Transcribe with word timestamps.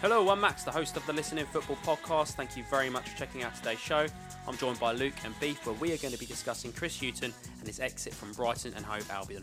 Hello, 0.00 0.30
I'm 0.30 0.40
Max, 0.40 0.62
the 0.64 0.70
host 0.70 0.96
of 0.96 1.04
the 1.04 1.12
ListenIN 1.12 1.44
Football 1.44 1.76
podcast. 1.84 2.28
Thank 2.28 2.56
you 2.56 2.64
very 2.70 2.88
much 2.88 3.10
for 3.10 3.18
checking 3.18 3.42
out 3.42 3.54
today's 3.54 3.78
show. 3.78 4.06
I'm 4.48 4.56
joined 4.56 4.80
by 4.80 4.92
Luke 4.92 5.12
and 5.26 5.38
Beef, 5.40 5.66
where 5.66 5.74
we 5.74 5.92
are 5.92 5.98
going 5.98 6.14
to 6.14 6.18
be 6.18 6.24
discussing 6.24 6.72
Chris 6.72 6.98
Hughton 6.98 7.34
and 7.58 7.66
his 7.66 7.80
exit 7.80 8.14
from 8.14 8.32
Brighton 8.32 8.72
and 8.74 8.82
Hove 8.82 9.10
Albion. 9.10 9.42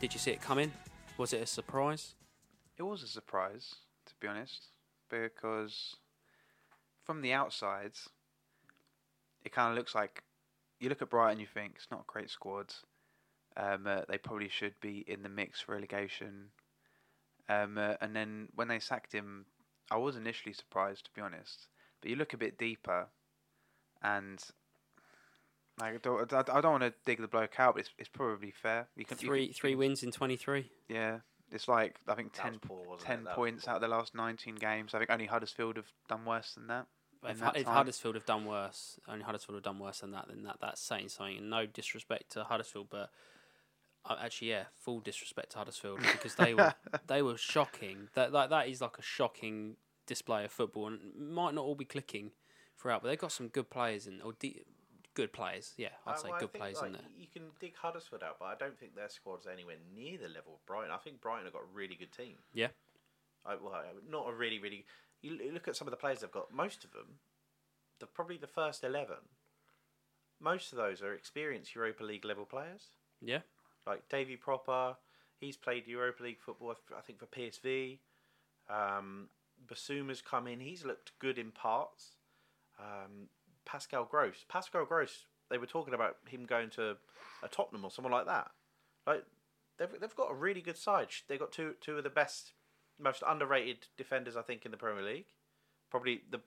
Did 0.00 0.14
you 0.14 0.18
see 0.18 0.30
it 0.30 0.40
coming? 0.40 0.72
Was 1.18 1.34
it 1.34 1.42
a 1.42 1.46
surprise? 1.46 2.14
It 2.78 2.82
was 2.84 3.02
a 3.02 3.08
surprise, 3.08 3.74
to 4.06 4.14
be 4.22 4.26
honest, 4.26 4.68
because 5.10 5.96
from 7.04 7.20
the 7.20 7.34
outside, 7.34 7.92
it 9.44 9.52
kind 9.52 9.70
of 9.70 9.76
looks 9.76 9.94
like 9.94 10.22
you 10.80 10.88
look 10.88 11.02
at 11.02 11.10
Brighton, 11.10 11.40
you 11.40 11.46
think 11.46 11.72
it's 11.76 11.88
not 11.90 12.06
a 12.08 12.10
great 12.10 12.30
squad. 12.30 12.72
Um, 13.54 13.86
uh, 13.86 14.00
they 14.08 14.16
probably 14.16 14.48
should 14.48 14.80
be 14.80 15.04
in 15.06 15.22
the 15.22 15.28
mix 15.28 15.60
for 15.60 15.74
relegation. 15.74 16.46
Um, 17.48 17.76
uh, 17.78 17.94
and 18.00 18.14
then 18.14 18.48
when 18.54 18.68
they 18.68 18.78
sacked 18.78 19.12
him, 19.12 19.46
I 19.90 19.96
was 19.96 20.16
initially 20.16 20.52
surprised, 20.52 21.06
to 21.06 21.10
be 21.14 21.20
honest. 21.20 21.68
But 22.00 22.10
you 22.10 22.16
look 22.16 22.32
a 22.32 22.38
bit 22.38 22.58
deeper, 22.58 23.08
and 24.02 24.42
like, 25.80 25.94
I 25.94 25.98
don't, 25.98 26.32
I 26.32 26.38
I 26.40 26.60
don't 26.60 26.72
want 26.80 26.82
to 26.84 26.94
dig 27.04 27.20
the 27.20 27.28
bloke 27.28 27.58
out, 27.58 27.74
but 27.74 27.80
it's, 27.80 27.90
it's 27.98 28.08
probably 28.08 28.50
fair. 28.50 28.88
You 28.96 29.04
can 29.04 29.18
you 29.20 29.28
Three 29.28 29.46
can- 29.46 29.54
three 29.54 29.74
wins 29.74 30.02
in 30.02 30.10
23. 30.12 30.70
Yeah, 30.88 31.18
it's 31.50 31.68
like 31.68 31.96
I 32.08 32.14
think 32.14 32.32
That 32.34 32.42
10, 32.42 32.58
poor, 32.60 32.96
10 32.98 33.26
points 33.34 33.68
out 33.68 33.76
of 33.76 33.82
the 33.82 33.88
last 33.88 34.14
19 34.14 34.56
games. 34.56 34.94
I 34.94 34.98
think 34.98 35.10
only 35.10 35.26
Huddersfield 35.26 35.76
have 35.76 35.92
done 36.08 36.24
worse 36.24 36.54
than 36.54 36.66
that. 36.68 36.86
If, 37.24 37.30
in 37.30 37.36
Hu- 37.38 37.44
that 37.44 37.56
if. 37.56 37.66
Huddersfield 37.66 38.14
have 38.16 38.26
done 38.26 38.44
worse, 38.44 38.98
only 39.08 39.24
Huddersfield 39.24 39.54
have 39.56 39.62
done 39.64 39.78
worse 39.78 40.00
than 40.00 40.10
that, 40.12 40.26
then 40.28 40.42
that, 40.42 40.56
that's 40.60 40.80
saying 40.80 41.08
something. 41.08 41.38
And 41.38 41.50
no 41.50 41.66
disrespect 41.66 42.30
to 42.32 42.44
Huddersfield, 42.44 42.88
but 42.90 43.10
uh, 44.04 44.16
actually, 44.20 44.50
yeah, 44.50 44.64
full 44.78 45.00
disrespect 45.00 45.52
to 45.52 45.58
Huddersfield 45.58 46.00
because 46.00 46.34
they 46.34 46.54
were 46.54 46.74
they 47.06 47.22
were 47.22 47.36
shocking. 47.36 48.08
That, 48.14 48.32
that 48.32 48.50
that 48.50 48.68
is 48.68 48.80
like 48.80 48.98
a 48.98 49.02
shocking 49.02 49.76
display 50.06 50.44
of 50.44 50.50
football, 50.52 50.88
and 50.88 51.14
might 51.16 51.54
not 51.54 51.64
all 51.64 51.74
be 51.76 51.84
clicking 51.84 52.32
throughout, 52.78 53.02
but 53.02 53.08
they've 53.08 53.18
got 53.18 53.32
some 53.32 53.48
good 53.48 53.70
players 53.70 54.06
and 54.06 54.20
or 54.22 54.32
de- 54.38 54.64
good 55.14 55.32
players. 55.32 55.74
Yeah, 55.76 55.88
I'd 56.06 56.12
Uh, 56.14 56.16
say 56.16 56.28
well, 56.30 56.40
good 56.40 56.52
think, 56.52 56.62
players 56.62 56.76
like, 56.78 56.86
in 56.88 56.92
there. 56.94 57.02
You 57.16 57.26
can 57.32 57.42
dig 57.60 57.76
Huddersfield 57.76 58.22
out, 58.22 58.38
but 58.40 58.46
I 58.46 58.54
don't 58.56 58.78
think 58.78 58.94
their 58.96 59.08
squad's 59.08 59.46
anywhere 59.46 59.76
near 59.94 60.18
the 60.18 60.28
level 60.28 60.54
of 60.54 60.66
Brighton. 60.66 60.90
I 60.90 60.98
think 60.98 61.20
Brighton 61.20 61.44
have 61.44 61.52
got 61.52 61.62
a 61.62 61.72
really 61.74 61.94
good 61.94 62.12
team. 62.12 62.36
Yeah. 62.52 62.68
I, 63.44 63.56
well, 63.56 63.82
not 64.08 64.28
a 64.28 64.32
really, 64.32 64.58
really. 64.58 64.84
You 65.20 65.52
look 65.52 65.68
at 65.68 65.76
some 65.76 65.86
of 65.86 65.90
the 65.92 65.96
players 65.96 66.20
they've 66.20 66.30
got. 66.30 66.52
Most 66.52 66.84
of 66.84 66.92
them, 66.92 67.18
the 68.00 68.06
probably 68.06 68.36
the 68.36 68.46
first 68.46 68.82
eleven. 68.84 69.16
Most 70.40 70.72
of 70.72 70.78
those 70.78 71.02
are 71.02 71.14
experienced 71.14 71.74
Europa 71.74 72.02
League 72.02 72.24
level 72.24 72.44
players. 72.44 72.86
Yeah, 73.20 73.40
like 73.86 74.08
Davy 74.08 74.36
Pröpper. 74.36 74.96
He's 75.38 75.56
played 75.56 75.86
Europa 75.86 76.22
League 76.22 76.40
football, 76.40 76.74
I 76.96 77.00
think, 77.00 77.18
for 77.18 77.26
PSV. 77.26 77.98
Um, 78.70 79.28
Bissouma's 79.66 80.22
come 80.22 80.46
in. 80.46 80.60
He's 80.60 80.84
looked 80.84 81.12
good 81.18 81.38
in 81.38 81.50
parts. 81.50 82.16
Um, 82.78 83.28
Pascal 83.64 84.04
Gross. 84.04 84.44
Pascal 84.48 84.84
Gross. 84.84 85.26
They 85.50 85.58
were 85.58 85.66
talking 85.66 85.94
about 85.94 86.16
him 86.26 86.44
going 86.46 86.70
to 86.70 86.96
a 87.42 87.48
Tottenham 87.48 87.84
or 87.84 87.90
someone 87.90 88.12
like 88.12 88.26
that. 88.26 88.50
Like 89.06 89.24
they've 89.78 90.00
they've 90.00 90.16
got 90.16 90.30
a 90.30 90.34
really 90.34 90.62
good 90.62 90.78
side. 90.78 91.08
They've 91.28 91.38
got 91.38 91.52
two 91.52 91.74
two 91.80 91.98
of 91.98 92.04
the 92.04 92.10
best, 92.10 92.52
most 92.98 93.22
underrated 93.26 93.86
defenders 93.96 94.36
I 94.36 94.42
think 94.42 94.64
in 94.64 94.70
the 94.70 94.76
Premier 94.76 95.04
League. 95.04 95.26
Probably 95.90 96.22
the 96.30 96.40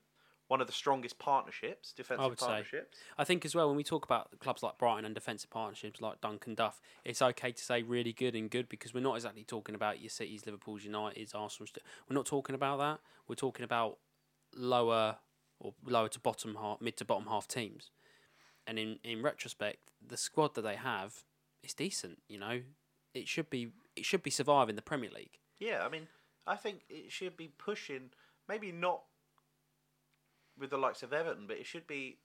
one 0.48 0.62
of 0.62 0.68
the 0.68 0.74
strongest 0.74 1.18
partnerships, 1.18 1.92
defensive 1.92 2.30
would 2.30 2.40
say. 2.40 2.46
partnerships. 2.46 2.98
I 3.18 3.24
think 3.24 3.46
as 3.46 3.56
well 3.56 3.68
when 3.68 3.78
we 3.78 3.84
talk 3.84 4.06
about 4.06 4.38
clubs 4.40 4.62
like 4.62 4.78
Brighton 4.78 5.06
and 5.06 5.16
defensive 5.16 5.50
partnerships 5.50 6.02
like 6.02 6.22
Dunk 6.22 6.46
and 6.46 6.56
Duff, 6.56 6.82
it's 7.04 7.22
okay 7.22 7.52
to 7.52 7.64
say 7.64 7.82
really 7.82 8.14
good 8.14 8.36
and 8.36 8.50
good 8.50 8.70
because 8.70 8.94
we're 8.94 9.02
not 9.02 9.16
exactly 9.16 9.44
talking 9.44 9.74
about 9.76 10.02
your 10.02 10.10
cities, 10.10 10.46
Liverpool's, 10.46 10.84
United's, 10.84 11.34
Arsenal's. 11.34 11.72
We're 12.10 12.16
not 12.16 12.26
talking 12.26 12.54
about 12.54 12.78
that. 12.80 13.00
We're 13.28 13.36
talking 13.36 13.66
about 13.66 13.98
lower 14.56 15.18
or 15.60 15.74
lower 15.84 16.10
to 16.10 16.20
bottom 16.20 16.56
half, 16.56 16.82
mid 16.82 16.98
to 16.98 17.06
bottom 17.06 17.28
half 17.28 17.48
teams. 17.48 17.90
And 18.68 18.78
in 18.78 19.00
in 19.04 19.22
retrospect, 19.22 19.92
the 20.06 20.18
squad 20.18 20.56
that 20.56 20.62
they 20.62 20.76
have 20.76 21.24
is 21.64 21.74
decent. 21.74 22.20
You 22.28 22.40
know, 22.40 22.62
it 23.14 23.28
should 23.28 23.50
be 23.50 23.70
it 23.96 24.06
should 24.06 24.24
be 24.24 24.30
surviving 24.30 24.76
the 24.76 24.82
Premier 24.82 25.10
League. 25.10 25.40
Yeah, 25.60 25.84
I 25.86 25.90
mean, 25.90 26.08
I 26.46 26.56
think 26.56 26.82
it 26.90 27.12
should 27.12 27.38
be 27.38 27.48
pushing, 27.48 28.12
maybe 28.48 28.72
not 28.72 29.04
with 30.58 30.70
the 30.70 30.78
likes 30.78 31.04
of 31.04 31.14
Everton, 31.14 31.48
but 31.48 31.58
it 31.58 31.66
should 31.66 31.88
be 31.88 32.18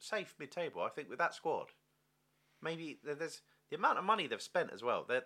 safe 0.00 0.34
mid-table. 0.38 0.82
I 0.82 0.88
think 0.88 1.08
with 1.08 1.18
that 1.18 1.34
squad, 1.34 1.68
maybe 2.62 2.98
there's 3.04 3.42
the 3.70 3.76
amount 3.76 3.98
of 3.98 4.04
money 4.04 4.26
they've 4.26 4.40
spent 4.42 4.70
as 4.72 4.82
well. 4.82 5.04
They 5.08 5.20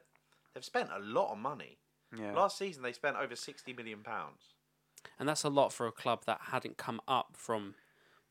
they've 0.54 0.64
spent 0.64 0.90
a 0.94 0.98
lot 1.00 1.30
of 1.32 1.38
money. 1.38 1.78
Yeah. 2.16 2.32
Last 2.32 2.58
season 2.58 2.82
they 2.82 2.92
spent 2.92 3.16
over 3.16 3.36
sixty 3.36 3.72
million 3.72 4.02
pounds. 4.02 4.54
And 5.18 5.28
that's 5.28 5.44
a 5.44 5.48
lot 5.48 5.72
for 5.72 5.86
a 5.86 5.92
club 5.92 6.24
that 6.26 6.40
hadn't 6.50 6.76
come 6.76 7.00
up 7.08 7.34
from 7.36 7.74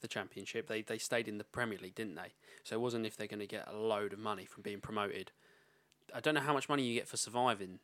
the 0.02 0.08
championship. 0.08 0.68
They 0.68 0.82
they 0.82 0.98
stayed 0.98 1.28
in 1.28 1.38
the 1.38 1.44
Premier 1.44 1.80
League, 1.82 1.96
didn't 1.96 2.16
they? 2.16 2.34
So 2.64 2.76
it 2.76 2.82
wasn't 2.82 3.06
if 3.06 3.16
they're 3.18 3.28
going 3.28 3.40
to 3.40 3.48
get 3.48 3.68
a 3.68 3.76
load 3.76 4.14
of 4.14 4.20
money 4.20 4.46
from 4.46 4.64
being 4.64 4.82
promoted. 4.82 5.32
I 6.14 6.20
don't 6.20 6.34
know 6.34 6.42
how 6.42 6.54
much 6.54 6.68
money 6.70 6.84
you 6.84 6.96
get 6.96 7.08
for 7.08 7.18
surviving. 7.18 7.80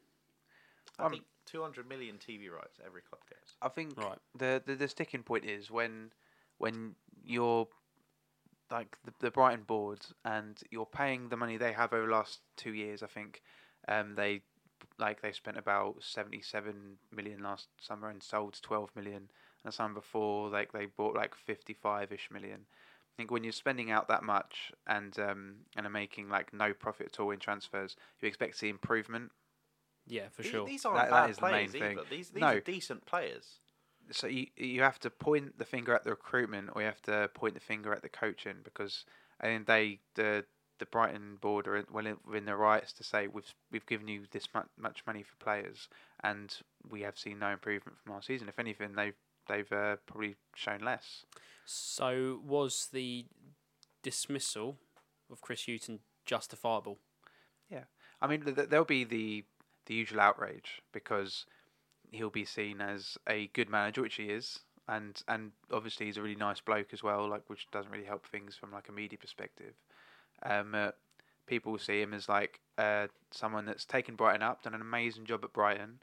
I 1.00 1.06
Um, 1.06 1.12
think 1.12 1.24
two 1.46 1.62
hundred 1.62 1.88
million 1.88 2.18
TV 2.18 2.52
rights 2.52 2.80
every 2.86 3.02
club 3.02 3.22
gets. 3.30 3.56
I 3.62 3.70
think 3.70 3.98
Right. 3.98 4.18
the, 4.38 4.62
the 4.66 4.76
the 4.76 4.88
sticking 4.88 5.24
point 5.24 5.46
is 5.46 5.72
when 5.72 6.12
when 6.58 6.96
you're 7.24 7.68
like 8.72 8.98
the, 9.06 9.14
the 9.20 9.32
Brighton 9.32 9.64
board 9.64 10.00
and 10.24 10.60
you're 10.72 10.86
paying 10.86 11.30
the 11.30 11.38
money 11.38 11.58
they 11.58 11.72
have 11.74 11.94
over 11.94 12.06
the 12.08 12.12
last 12.12 12.42
two 12.58 12.74
years. 12.74 13.04
I 13.04 13.08
think 13.08 13.42
um, 13.88 14.16
they 14.16 14.42
like 14.98 15.22
they 15.22 15.32
spent 15.32 15.58
about 15.58 15.98
seventy 16.02 16.42
seven 16.42 16.98
million 17.16 17.42
last 17.44 17.68
summer 17.80 18.10
and 18.10 18.22
sold 18.24 18.60
twelve 18.62 18.90
million. 18.96 19.30
And 19.64 19.72
the 19.72 19.72
summer 19.72 19.94
before, 19.96 20.50
like 20.50 20.72
they 20.72 20.86
bought 20.88 21.16
like 21.16 21.36
fifty 21.36 21.74
five 21.74 22.12
ish 22.12 22.30
million. 22.32 22.62
I 22.68 23.14
think 23.18 23.32
when 23.32 23.44
you're 23.44 23.54
spending 23.54 23.92
out 23.92 24.08
that 24.10 24.24
much 24.24 24.72
and 24.88 25.18
um, 25.20 25.56
and 25.78 25.86
are 25.86 25.90
making 25.90 26.30
like 26.30 26.54
no 26.54 26.74
profit 26.74 27.08
at 27.14 27.20
all 27.20 27.32
in 27.32 27.40
transfers, 27.40 27.96
you 28.20 28.28
expect 28.28 28.54
to 28.54 28.58
see 28.60 28.70
improvement. 28.70 29.32
Yeah, 30.08 30.28
for 30.32 30.44
The- 30.44 30.50
sure. 30.50 30.66
These 30.66 30.86
aren't 30.86 30.98
That- 30.98 31.10
that 31.12 31.22
bad 31.22 31.30
is 31.30 31.38
the 31.38 31.42
main 31.44 31.52
players 31.52 31.72
thing. 31.72 31.84
either. 32.00 32.04
These 32.10 32.30
these 32.32 32.42
No. 32.42 32.48
are 32.48 32.60
decent 32.60 33.06
players. 33.06 33.60
So 34.12 34.28
you 34.28 34.48
you 34.56 34.82
have 34.82 35.00
to 35.00 35.10
point 35.10 35.58
the 35.58 35.66
finger 35.66 35.94
at 35.94 36.04
the 36.04 36.12
recruitment 36.12 36.70
or 36.74 36.82
you 36.82 36.88
have 36.88 37.02
to 37.04 37.30
point 37.34 37.54
the 37.54 37.60
finger 37.60 37.94
at 37.94 38.02
the 38.02 38.10
coaching 38.10 38.58
because 38.64 39.06
I 39.42 39.46
think 39.48 39.68
they 39.68 40.00
the 40.16 40.46
the 40.78 40.86
Brighton 40.86 41.38
board 41.40 41.68
are 41.68 41.86
well 41.92 42.06
in- 42.06 42.18
within 42.26 42.46
their 42.46 42.58
rights 42.58 42.92
to 42.94 43.04
say 43.04 43.28
we've 43.28 43.54
we've 43.72 43.86
given 43.86 44.08
you 44.08 44.24
this 44.32 44.48
much, 44.54 44.68
much 44.78 45.04
money 45.08 45.24
for 45.24 45.36
players 45.44 45.88
and 46.24 46.58
we 46.90 47.02
have 47.02 47.18
seen 47.18 47.40
no 47.40 47.50
improvement 47.50 47.98
from 47.98 48.14
last 48.14 48.28
season. 48.28 48.50
If 48.50 48.60
anything, 48.60 48.94
they've 48.96 49.16
they've 49.48 49.72
uh, 49.72 49.98
probably 50.06 50.36
shown 50.56 50.80
less. 50.80 51.26
So 51.66 52.42
was 52.46 52.90
the 52.92 53.26
dismissal 54.04 54.78
of 55.32 55.42
Chris 55.42 55.66
Hughton 55.66 56.00
justifiable? 56.26 57.00
Yeah, 57.70 57.86
I 58.22 58.28
mean, 58.28 58.42
th- 58.42 58.56
th- 58.56 58.70
there'll 58.70 58.86
be 58.86 59.04
the 59.04 59.46
the 59.86 59.94
usual 59.94 60.20
outrage 60.20 60.82
because 60.92 61.46
he'll 62.16 62.30
be 62.30 62.46
seen 62.46 62.82
as 62.82 63.18
a 63.28 63.48
good 63.48 63.70
manager, 63.70 64.02
which 64.02 64.16
he 64.16 64.26
is, 64.26 64.60
and 64.88 65.22
and 65.28 65.52
obviously 65.72 66.06
he's 66.06 66.18
a 66.18 66.22
really 66.22 66.36
nice 66.36 66.62
bloke 66.62 66.94
as 66.94 67.04
well, 67.04 67.30
like 67.30 67.44
which 67.48 67.68
doesn't 67.72 67.92
really 67.92 68.06
help 68.06 68.26
things 68.26 68.56
from 68.56 68.72
like 68.72 68.90
a 68.90 68.92
media 68.92 69.18
perspective. 69.18 69.74
Um, 70.44 70.76
uh, 70.76 70.92
people 71.48 71.78
see 71.78 72.02
him 72.02 72.14
as 72.14 72.28
like 72.30 72.60
uh, 72.78 73.08
someone 73.32 73.66
that's 73.66 73.86
taken 73.86 74.16
Brighton 74.16 74.42
up, 74.42 74.64
done 74.64 74.74
an 74.74 74.82
amazing 74.82 75.26
job 75.26 75.44
at 75.44 75.54
Brighton, 75.54 76.00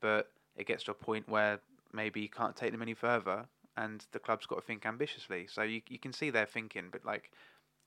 but 0.00 0.30
it 0.56 0.66
gets 0.66 0.84
to 0.84 0.92
a 0.92 0.94
point 0.94 1.28
where 1.28 1.60
maybe 1.92 2.20
you 2.20 2.28
can't 2.28 2.56
take 2.56 2.72
them 2.72 2.82
any 2.82 2.94
further, 2.94 3.46
and 3.76 4.04
the 4.12 4.18
club's 4.18 4.46
got 4.46 4.56
to 4.56 4.62
think 4.62 4.86
ambitiously. 4.86 5.46
So 5.48 5.62
you 5.62 5.82
you 5.88 5.98
can 5.98 6.12
see 6.12 6.30
their 6.30 6.46
thinking, 6.46 6.88
but 6.90 7.04
like 7.04 7.30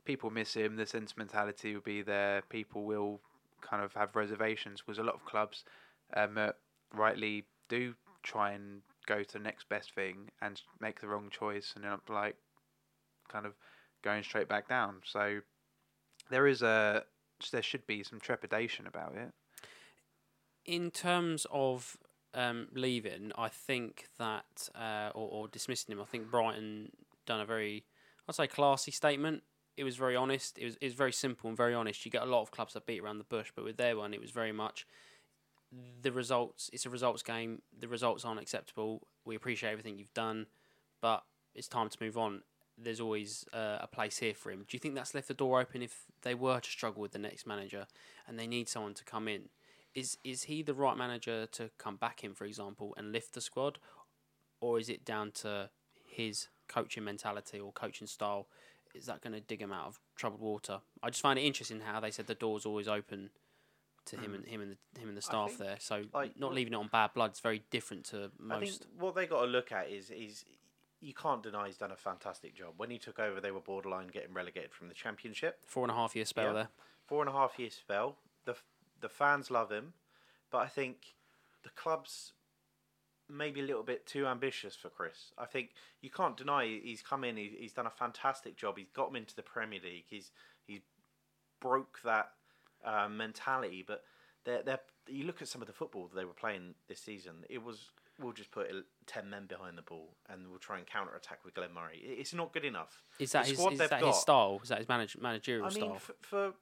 people 0.05 0.29
miss 0.29 0.53
him, 0.53 0.75
the 0.75 0.85
sentimentality 0.85 1.73
will 1.73 1.81
be 1.81 2.01
there. 2.01 2.41
People 2.49 2.85
will 2.85 3.19
kind 3.61 3.83
of 3.83 3.93
have 3.93 4.15
reservations 4.15 4.81
because 4.81 4.99
a 4.99 5.03
lot 5.03 5.15
of 5.15 5.25
clubs 5.25 5.65
um, 6.15 6.37
uh, 6.37 6.49
rightly 6.93 7.45
do 7.69 7.95
try 8.23 8.51
and 8.51 8.81
go 9.05 9.23
to 9.23 9.33
the 9.33 9.43
next 9.43 9.69
best 9.69 9.93
thing 9.93 10.29
and 10.41 10.61
make 10.79 10.99
the 11.01 11.07
wrong 11.07 11.29
choice 11.29 11.73
and 11.75 11.85
end 11.85 11.93
up 11.93 12.09
like 12.09 12.35
kind 13.29 13.45
of 13.45 13.53
going 14.03 14.23
straight 14.23 14.49
back 14.49 14.67
down. 14.67 14.95
So 15.05 15.39
there 16.29 16.47
is 16.47 16.61
a 16.61 17.03
there 17.51 17.61
should 17.61 17.85
be 17.85 18.03
some 18.03 18.19
trepidation 18.19 18.87
about 18.87 19.15
it. 19.15 19.31
In 20.65 20.91
terms 20.91 21.45
of 21.51 21.97
um, 22.33 22.67
leaving, 22.73 23.31
I 23.37 23.47
think 23.47 24.07
that 24.17 24.69
uh, 24.75 25.11
or, 25.13 25.29
or 25.29 25.47
dismissing 25.47 25.93
him, 25.93 26.01
I 26.01 26.05
think 26.05 26.29
Brighton 26.29 26.91
done 27.25 27.39
a 27.39 27.45
very, 27.45 27.85
I'd 28.27 28.35
say, 28.35 28.47
classy 28.47 28.91
statement. 28.91 29.43
It 29.77 29.83
was 29.83 29.95
very 29.95 30.15
honest. 30.15 30.57
It 30.57 30.65
was 30.65 30.75
it 30.81 30.85
was 30.85 30.93
very 30.93 31.13
simple 31.13 31.47
and 31.47 31.55
very 31.55 31.73
honest. 31.73 32.03
You 32.03 32.11
get 32.11 32.23
a 32.23 32.25
lot 32.25 32.41
of 32.41 32.51
clubs 32.51 32.73
that 32.73 32.85
beat 32.85 33.01
around 33.01 33.19
the 33.19 33.23
bush, 33.23 33.51
but 33.55 33.63
with 33.63 33.77
their 33.77 33.95
one, 33.95 34.13
it 34.13 34.21
was 34.21 34.31
very 34.31 34.51
much 34.51 34.87
the 36.01 36.11
results. 36.11 36.69
It's 36.73 36.85
a 36.85 36.89
results 36.89 37.23
game. 37.23 37.61
The 37.77 37.87
results 37.87 38.25
aren't 38.25 38.41
acceptable. 38.41 39.07
We 39.25 39.35
appreciate 39.35 39.71
everything 39.71 39.97
you've 39.97 40.13
done, 40.13 40.47
but 41.01 41.23
it's 41.55 41.67
time 41.67 41.89
to 41.89 41.97
move 42.01 42.17
on. 42.17 42.41
There's 42.77 42.99
always 42.99 43.45
uh, 43.53 43.79
a 43.81 43.87
place 43.87 44.19
here 44.19 44.35
for 44.35 44.51
him. 44.51 44.59
Do 44.59 44.75
you 44.75 44.79
think 44.79 44.93
that's 44.93 45.15
left 45.15 45.27
the 45.27 45.33
door 45.33 45.59
open 45.59 45.81
if 45.81 46.05
they 46.21 46.35
were 46.35 46.59
to 46.59 46.69
struggle 46.69 47.01
with 47.01 47.11
the 47.11 47.19
next 47.19 47.47
manager 47.47 47.87
and 48.27 48.37
they 48.37 48.45
need 48.45 48.69
someone 48.69 48.93
to 48.93 49.03
come 49.03 49.27
in? 49.27 49.49
is 49.97 50.19
is 50.23 50.43
he 50.43 50.61
the 50.61 50.75
right 50.75 50.95
manager 50.95 51.47
to 51.47 51.71
come 51.79 51.95
back 51.95 52.23
in, 52.23 52.35
for 52.35 52.45
example, 52.45 52.93
and 52.97 53.11
lift 53.11 53.33
the 53.33 53.41
squad, 53.41 53.79
or 54.61 54.79
is 54.79 54.89
it 54.89 55.03
down 55.03 55.31
to 55.31 55.71
his 56.05 56.49
coaching 56.67 57.03
mentality 57.03 57.59
or 57.59 57.71
coaching 57.71 58.05
style? 58.05 58.47
Is 58.93 59.07
that 59.07 59.21
going 59.21 59.33
to 59.33 59.41
dig 59.41 59.59
him 59.59 59.73
out 59.73 59.87
of 59.87 59.99
troubled 60.15 60.41
water? 60.41 60.79
I 61.01 61.09
just 61.09 61.21
find 61.21 61.37
it 61.39 61.41
interesting 61.41 61.81
how 61.81 61.99
they 61.99 62.11
said 62.11 62.27
the 62.27 62.35
door's 62.35 62.65
always 62.65 62.87
open 62.87 63.31
to 64.07 64.17
him 64.17 64.33
and 64.33 64.45
mm. 64.45 64.47
him 64.47 64.61
and 64.61 64.71
the, 64.71 64.99
him 64.99 65.09
and 65.09 65.17
the 65.17 65.21
staff 65.21 65.49
think, 65.49 65.59
there. 65.59 65.77
So 65.79 66.03
like, 66.13 66.39
not 66.39 66.53
leaving 66.53 66.73
it 66.73 66.77
on 66.77 66.87
bad 66.91 67.13
blood 67.13 67.33
is 67.33 67.39
very 67.39 67.63
different 67.71 68.05
to 68.05 68.31
I 68.49 68.59
think 68.59 68.71
most. 68.71 68.87
what 68.97 69.15
they 69.15 69.25
got 69.25 69.41
to 69.41 69.47
look 69.47 69.71
at 69.71 69.89
is 69.89 70.09
is 70.09 70.45
you 70.99 71.13
can't 71.13 71.43
deny 71.43 71.67
he's 71.67 71.77
done 71.77 71.91
a 71.91 71.97
fantastic 71.97 72.55
job. 72.55 72.73
When 72.77 72.89
he 72.89 72.97
took 72.97 73.19
over, 73.19 73.39
they 73.39 73.51
were 73.51 73.61
borderline 73.61 74.07
getting 74.07 74.33
relegated 74.33 74.73
from 74.73 74.87
the 74.87 74.93
championship. 74.95 75.59
Four 75.65 75.83
and 75.83 75.91
a 75.91 75.95
half 75.95 76.15
year 76.15 76.25
spell 76.25 76.47
Yeah. 76.47 76.53
there. 76.53 76.69
Four 77.05 77.21
and 77.21 77.29
a 77.29 77.33
half 77.33 77.59
year 77.59 77.69
spell. 77.69 78.17
The 78.45 78.55
the 78.99 79.09
fans 79.09 79.51
love 79.51 79.71
him, 79.71 79.93
but 80.49 80.59
I 80.59 80.67
think 80.67 81.15
the 81.63 81.69
club's 81.69 82.33
maybe 83.29 83.59
a 83.59 83.63
little 83.63 83.83
bit 83.83 84.05
too 84.05 84.25
ambitious 84.25 84.75
for 84.75 84.89
Chris. 84.89 85.33
I 85.37 85.45
think 85.45 85.71
you 86.01 86.09
can't 86.09 86.37
deny 86.37 86.65
he's 86.65 87.01
come 87.01 87.23
in. 87.23 87.37
He, 87.37 87.55
he's 87.59 87.73
done 87.73 87.85
a 87.85 87.91
fantastic 87.91 88.55
job. 88.55 88.77
He's 88.77 88.89
got 88.89 89.09
him 89.09 89.17
into 89.17 89.35
the 89.35 89.43
Premier 89.43 89.79
League. 89.83 90.05
He's 90.07 90.31
he's 90.65 90.81
broke 91.59 91.99
that 92.03 92.31
uh, 92.85 93.07
mentality. 93.09 93.83
But 93.85 94.03
they're, 94.45 94.63
they're 94.63 94.79
you 95.07 95.23
look 95.25 95.41
at 95.41 95.47
some 95.47 95.61
of 95.61 95.67
the 95.67 95.73
football 95.73 96.09
they 96.13 96.25
were 96.25 96.33
playing 96.33 96.75
this 96.87 96.99
season. 96.99 97.45
It 97.49 97.63
was 97.63 97.91
we'll 98.19 98.33
just 98.33 98.51
put 98.51 98.67
ten 99.05 99.29
men 99.29 99.45
behind 99.45 99.77
the 99.77 99.81
ball 99.83 100.15
and 100.29 100.47
we'll 100.49 100.59
try 100.59 100.77
and 100.77 100.87
counter 100.87 101.15
attack 101.15 101.39
with 101.45 101.53
Glenn 101.53 101.73
Murray. 101.73 101.99
It's 102.03 102.33
not 102.33 102.51
good 102.53 102.65
enough. 102.65 103.03
Is 103.19 103.31
that 103.33 103.45
The 103.45 103.51
his 103.51 103.59
is 103.59 103.77
that 103.79 103.89
got- 103.89 104.03
his 104.07 104.17
style? 104.17 104.59
Is 104.63 104.69
that 104.69 104.79
his 104.79 104.89
manage, 104.89 105.17
managerial 105.17 105.65
I 105.65 105.69
mean, 105.69 105.77
style? 105.77 105.99
for, 105.99 106.13
for 106.21 106.53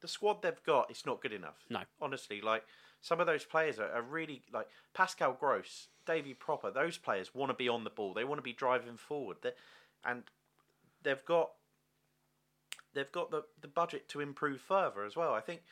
the 0.00 0.08
squad 0.08 0.42
they've 0.42 0.62
got, 0.64 0.90
it's 0.90 1.06
not 1.06 1.20
good 1.20 1.32
enough. 1.32 1.64
No. 1.70 1.80
honestly, 2.00 2.40
like 2.40 2.64
some 3.00 3.20
of 3.20 3.26
those 3.26 3.44
players 3.44 3.78
are, 3.78 3.90
are 3.92 4.02
really 4.02 4.42
like 4.52 4.68
Pascal 4.94 5.36
Gross, 5.38 5.88
Davy 6.06 6.34
Pröpper. 6.34 6.72
Those 6.72 6.98
players 6.98 7.34
want 7.34 7.50
to 7.50 7.54
be 7.54 7.68
on 7.68 7.84
the 7.84 7.90
ball. 7.90 8.14
They 8.14 8.24
want 8.24 8.38
to 8.38 8.42
be 8.42 8.52
driving 8.52 8.96
forward. 8.96 9.36
they 9.42 9.52
and 10.04 10.24
they've 11.02 11.24
got 11.24 11.50
they've 12.94 13.12
got 13.12 13.30
the 13.30 13.42
the 13.60 13.68
budget 13.68 14.08
to 14.10 14.20
improve 14.20 14.60
further 14.60 15.04
as 15.04 15.16
well. 15.16 15.32
I 15.32 15.40
think 15.40 15.62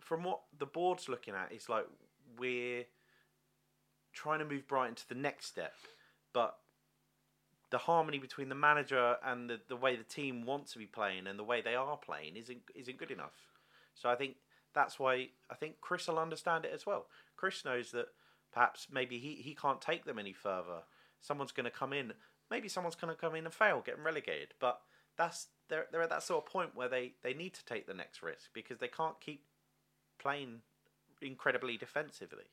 from 0.00 0.22
what 0.22 0.40
the 0.58 0.66
board's 0.66 1.08
looking 1.08 1.34
at, 1.34 1.50
it's 1.50 1.68
like 1.68 1.86
we're 2.38 2.84
trying 4.12 4.38
to 4.38 4.44
move 4.44 4.68
Brighton 4.68 4.94
to 4.94 5.08
the 5.08 5.14
next 5.14 5.46
step, 5.46 5.74
but 6.32 6.58
the 7.70 7.78
harmony 7.78 8.18
between 8.18 8.48
the 8.48 8.54
manager 8.54 9.16
and 9.24 9.50
the, 9.50 9.60
the 9.68 9.76
way 9.76 9.96
the 9.96 10.04
team 10.04 10.46
wants 10.46 10.72
to 10.72 10.78
be 10.78 10.86
playing 10.86 11.26
and 11.26 11.38
the 11.38 11.44
way 11.44 11.60
they 11.60 11.74
are 11.74 11.96
playing 11.96 12.36
isn't 12.36 12.60
isn't 12.74 12.98
good 12.98 13.10
enough. 13.10 13.32
So 13.94 14.08
I 14.08 14.14
think 14.14 14.36
that's 14.74 14.98
why 14.98 15.28
I 15.50 15.54
think 15.54 15.80
Chris 15.80 16.06
will 16.06 16.18
understand 16.18 16.64
it 16.64 16.72
as 16.74 16.86
well. 16.86 17.06
Chris 17.36 17.64
knows 17.64 17.90
that 17.92 18.06
perhaps 18.52 18.86
maybe 18.92 19.18
he, 19.18 19.34
he 19.36 19.54
can't 19.54 19.80
take 19.80 20.04
them 20.04 20.18
any 20.18 20.32
further. 20.32 20.82
Someone's 21.20 21.52
going 21.52 21.64
to 21.64 21.70
come 21.70 21.92
in. 21.92 22.12
Maybe 22.50 22.68
someone's 22.68 22.94
going 22.94 23.12
to 23.12 23.20
come 23.20 23.34
in 23.34 23.46
and 23.46 23.54
fail, 23.54 23.82
get 23.84 23.98
relegated. 23.98 24.54
But 24.60 24.80
that's 25.16 25.48
they're 25.68 25.86
they're 25.90 26.02
at 26.02 26.10
that 26.10 26.22
sort 26.22 26.44
of 26.44 26.50
point 26.50 26.70
where 26.74 26.88
they, 26.88 27.12
they 27.22 27.34
need 27.34 27.54
to 27.54 27.64
take 27.64 27.86
the 27.86 27.94
next 27.94 28.22
risk 28.22 28.50
because 28.52 28.78
they 28.78 28.88
can't 28.88 29.20
keep 29.20 29.44
playing 30.18 30.60
incredibly 31.22 31.76
defensively. 31.76 32.44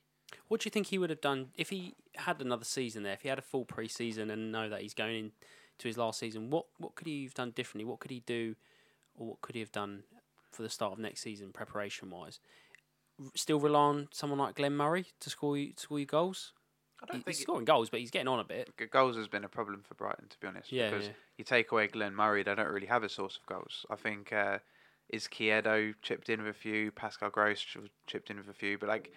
What 0.47 0.61
do 0.61 0.67
you 0.67 0.71
think 0.71 0.87
he 0.87 0.97
would 0.97 1.09
have 1.09 1.21
done 1.21 1.49
if 1.55 1.69
he 1.69 1.93
had 2.15 2.41
another 2.41 2.63
season 2.63 3.03
there? 3.03 3.13
If 3.13 3.21
he 3.21 3.29
had 3.29 3.39
a 3.39 3.43
full 3.43 3.65
pre-season 3.65 4.29
and 4.29 4.51
know 4.51 4.69
that 4.69 4.81
he's 4.81 4.93
going 4.93 5.15
into 5.15 5.87
his 5.87 5.97
last 5.97 6.19
season, 6.19 6.49
what 6.49 6.65
what 6.77 6.95
could 6.95 7.07
he 7.07 7.23
have 7.23 7.33
done 7.33 7.51
differently? 7.51 7.85
What 7.85 7.99
could 7.99 8.11
he 8.11 8.23
do, 8.25 8.55
or 9.17 9.27
what 9.27 9.41
could 9.41 9.55
he 9.55 9.61
have 9.61 9.71
done 9.71 10.03
for 10.51 10.63
the 10.63 10.69
start 10.69 10.93
of 10.93 10.99
next 10.99 11.21
season, 11.21 11.51
preparation 11.51 12.09
wise? 12.09 12.39
Still 13.35 13.59
rely 13.59 13.79
on 13.79 14.07
someone 14.11 14.39
like 14.39 14.55
Glenn 14.55 14.75
Murray 14.75 15.07
to 15.19 15.29
score 15.29 15.57
you, 15.57 15.73
to 15.73 15.81
score 15.81 15.99
you 15.99 16.05
goals. 16.05 16.53
I 17.01 17.05
don't 17.07 17.17
he's 17.17 17.23
think 17.23 17.37
it- 17.37 17.41
scoring 17.41 17.65
goals, 17.65 17.89
but 17.89 17.99
he's 17.99 18.11
getting 18.11 18.27
on 18.27 18.39
a 18.39 18.43
bit. 18.43 18.69
Goals 18.91 19.15
has 19.17 19.27
been 19.27 19.43
a 19.43 19.49
problem 19.49 19.83
for 19.87 19.95
Brighton, 19.95 20.27
to 20.29 20.39
be 20.39 20.47
honest. 20.47 20.71
Yeah, 20.71 20.89
because 20.89 21.07
yeah. 21.07 21.13
you 21.37 21.43
take 21.43 21.71
away 21.71 21.87
Glenn 21.87 22.15
Murray, 22.15 22.43
they 22.43 22.53
don't 22.53 22.69
really 22.71 22.87
have 22.87 23.03
a 23.03 23.09
source 23.09 23.37
of 23.37 23.45
goals. 23.47 23.85
I 23.89 23.95
think 23.95 24.31
uh, 24.31 24.59
Izquierdo 25.13 25.95
chipped 26.01 26.29
in 26.29 26.43
with 26.43 26.55
a 26.55 26.59
few, 26.59 26.91
Pascal 26.91 27.29
Gross 27.29 27.59
ch- 27.59 27.77
chipped 28.07 28.29
in 28.29 28.37
with 28.37 28.49
a 28.49 28.53
few, 28.53 28.77
but 28.77 28.89
like 28.89 29.11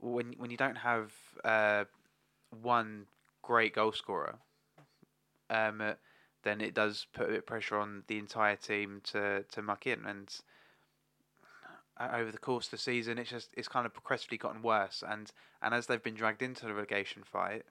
when 0.00 0.34
when 0.36 0.50
you 0.50 0.56
don't 0.56 0.76
have 0.76 1.12
uh, 1.44 1.84
one 2.62 3.06
great 3.42 3.74
goal 3.74 3.92
scorer, 3.92 4.36
um, 5.48 5.80
uh, 5.80 5.94
then 6.42 6.60
it 6.60 6.74
does 6.74 7.06
put 7.14 7.26
a 7.26 7.28
bit 7.30 7.38
of 7.38 7.46
pressure 7.46 7.78
on 7.78 8.02
the 8.08 8.18
entire 8.18 8.56
team 8.56 9.00
to 9.04 9.44
to 9.52 9.62
muck 9.62 9.86
in 9.86 10.04
and. 10.06 10.40
Over 12.00 12.32
the 12.32 12.38
course 12.38 12.66
of 12.66 12.70
the 12.72 12.78
season, 12.78 13.18
it's 13.18 13.30
just 13.30 13.50
it's 13.56 13.68
kind 13.68 13.86
of 13.86 13.94
progressively 13.94 14.36
gotten 14.36 14.62
worse, 14.62 15.04
and 15.06 15.30
and 15.62 15.74
as 15.74 15.86
they've 15.86 16.02
been 16.02 16.14
dragged 16.14 16.42
into 16.42 16.66
the 16.66 16.74
relegation 16.74 17.22
fight, 17.24 17.62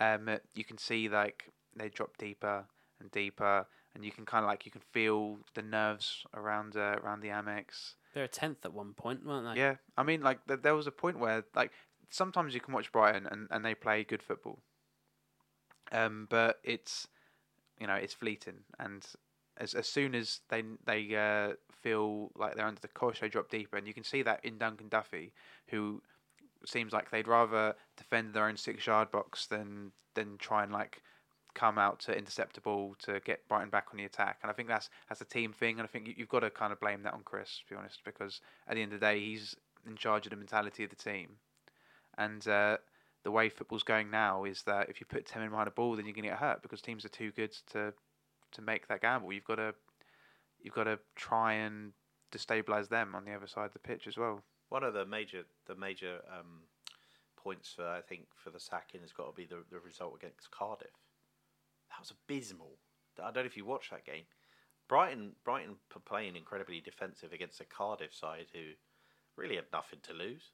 um, 0.00 0.28
you 0.54 0.64
can 0.64 0.78
see 0.78 1.08
like 1.08 1.50
they 1.76 1.90
drop 1.90 2.16
deeper 2.16 2.64
and 2.98 3.10
deeper, 3.10 3.66
and 3.94 4.04
you 4.04 4.10
can 4.10 4.24
kind 4.24 4.44
of 4.44 4.48
like 4.48 4.64
you 4.64 4.72
can 4.72 4.80
feel 4.80 5.38
the 5.54 5.62
nerves 5.62 6.24
around 6.34 6.76
uh, 6.76 6.96
around 7.02 7.20
the 7.20 7.28
Amex. 7.28 7.94
They're 8.14 8.24
a 8.24 8.28
tenth 8.28 8.64
at 8.64 8.72
one 8.72 8.94
point, 8.94 9.24
weren't 9.24 9.54
they? 9.54 9.60
Yeah, 9.60 9.76
I 9.96 10.02
mean 10.02 10.22
like 10.22 10.46
th- 10.46 10.60
there 10.62 10.74
was 10.74 10.86
a 10.86 10.92
point 10.92 11.18
where 11.18 11.44
like 11.54 11.72
sometimes 12.08 12.54
you 12.54 12.60
can 12.60 12.74
watch 12.74 12.90
Brighton 12.90 13.26
and, 13.30 13.48
and 13.50 13.64
they 13.64 13.74
play 13.74 14.04
good 14.04 14.22
football, 14.22 14.60
um, 15.90 16.26
but 16.30 16.58
it's 16.64 17.06
you 17.78 17.86
know 17.86 17.94
it's 17.94 18.14
fleeting, 18.14 18.60
and 18.78 19.06
as 19.56 19.74
as 19.74 19.86
soon 19.86 20.14
as 20.14 20.40
they 20.48 20.62
they 20.84 21.14
uh, 21.14 21.54
feel 21.82 22.30
like 22.36 22.54
they're 22.54 22.66
under 22.66 22.80
the 22.80 22.88
cosh, 22.88 23.20
they 23.20 23.28
drop 23.28 23.50
deeper, 23.50 23.76
and 23.76 23.86
you 23.86 23.94
can 23.94 24.04
see 24.04 24.22
that 24.22 24.44
in 24.44 24.58
Dunk 24.58 24.80
and 24.80 24.90
Duffy, 24.90 25.32
who 25.68 26.02
seems 26.64 26.92
like 26.92 27.10
they'd 27.10 27.28
rather 27.28 27.74
defend 27.96 28.34
their 28.34 28.46
own 28.46 28.56
six 28.56 28.86
yard 28.86 29.10
box 29.10 29.46
than 29.46 29.92
than 30.14 30.38
try 30.38 30.62
and 30.62 30.72
like 30.72 31.02
come 31.54 31.78
out 31.78 32.00
to 32.00 32.16
intercept 32.16 32.56
a 32.56 32.60
ball 32.62 32.94
to 32.98 33.20
get 33.20 33.46
Brighton 33.46 33.68
back 33.68 33.88
on 33.90 33.98
the 33.98 34.04
attack. 34.04 34.38
And 34.42 34.50
I 34.50 34.54
think 34.54 34.68
that's 34.68 34.88
that's 35.08 35.20
a 35.20 35.26
team 35.26 35.52
thing, 35.52 35.78
and 35.78 35.82
I 35.82 35.90
think 35.90 36.06
you, 36.08 36.14
you've 36.16 36.28
got 36.28 36.40
to 36.40 36.50
kind 36.50 36.72
of 36.72 36.80
blame 36.80 37.02
that 37.02 37.14
on 37.14 37.22
Chris, 37.24 37.58
to 37.58 37.74
be 37.74 37.78
honest, 37.78 38.00
because 38.04 38.40
at 38.68 38.76
the 38.76 38.82
end 38.82 38.92
of 38.92 39.00
the 39.00 39.06
day, 39.06 39.20
he's 39.20 39.54
in 39.86 39.96
charge 39.96 40.26
of 40.26 40.30
the 40.30 40.36
mentality 40.36 40.84
of 40.84 40.90
the 40.90 40.96
team, 40.96 41.36
and. 42.16 42.46
Uh, 42.46 42.76
the 43.24 43.30
way 43.30 43.48
football's 43.48 43.84
going 43.84 44.10
now 44.10 44.42
is 44.42 44.62
that 44.62 44.88
if 44.88 44.98
you 44.98 45.06
put 45.06 45.24
ten 45.24 45.42
men 45.42 45.50
behind 45.50 45.68
a 45.68 45.70
ball, 45.70 45.94
then 45.94 46.04
you're 46.04 46.12
going 46.12 46.24
to 46.24 46.30
get 46.30 46.38
hurt 46.38 46.60
because 46.60 46.82
teams 46.82 47.04
are 47.04 47.08
too 47.08 47.30
good 47.30 47.52
to 47.70 47.92
to 48.52 48.62
make 48.62 48.88
that 48.88 49.02
gamble. 49.02 49.32
You've 49.32 49.44
got 49.44 49.56
to 49.56 49.74
you've 50.60 50.74
got 50.74 50.84
to 50.84 50.98
try 51.16 51.54
and 51.54 51.92
destabilize 52.32 52.88
them 52.88 53.14
on 53.14 53.24
the 53.24 53.34
other 53.34 53.46
side 53.46 53.66
of 53.66 53.72
the 53.72 53.78
pitch 53.78 54.06
as 54.06 54.16
well. 54.16 54.42
One 54.68 54.84
of 54.84 54.94
the 54.94 55.04
major 55.04 55.42
the 55.66 55.74
major 55.74 56.20
um, 56.30 56.62
points 57.36 57.72
for 57.76 57.86
I 57.86 58.00
think 58.00 58.26
for 58.34 58.50
the 58.50 58.60
sacking 58.60 59.00
has 59.00 59.12
got 59.12 59.26
to 59.26 59.36
be 59.36 59.44
the, 59.44 59.64
the 59.70 59.80
result 59.80 60.16
against 60.16 60.50
Cardiff. 60.50 60.88
That 61.90 62.00
was 62.00 62.12
abysmal. 62.12 62.78
I 63.18 63.24
don't 63.24 63.36
know 63.36 63.42
if 63.42 63.56
you 63.56 63.66
watched 63.66 63.90
that 63.90 64.06
game. 64.06 64.24
Brighton 64.88 65.32
Brighton 65.44 65.76
playing 66.04 66.36
incredibly 66.36 66.80
defensive 66.80 67.32
against 67.32 67.60
a 67.60 67.64
Cardiff 67.64 68.14
side 68.14 68.46
who 68.52 68.72
really 69.36 69.56
had 69.56 69.66
nothing 69.72 70.00
to 70.04 70.12
lose. 70.12 70.52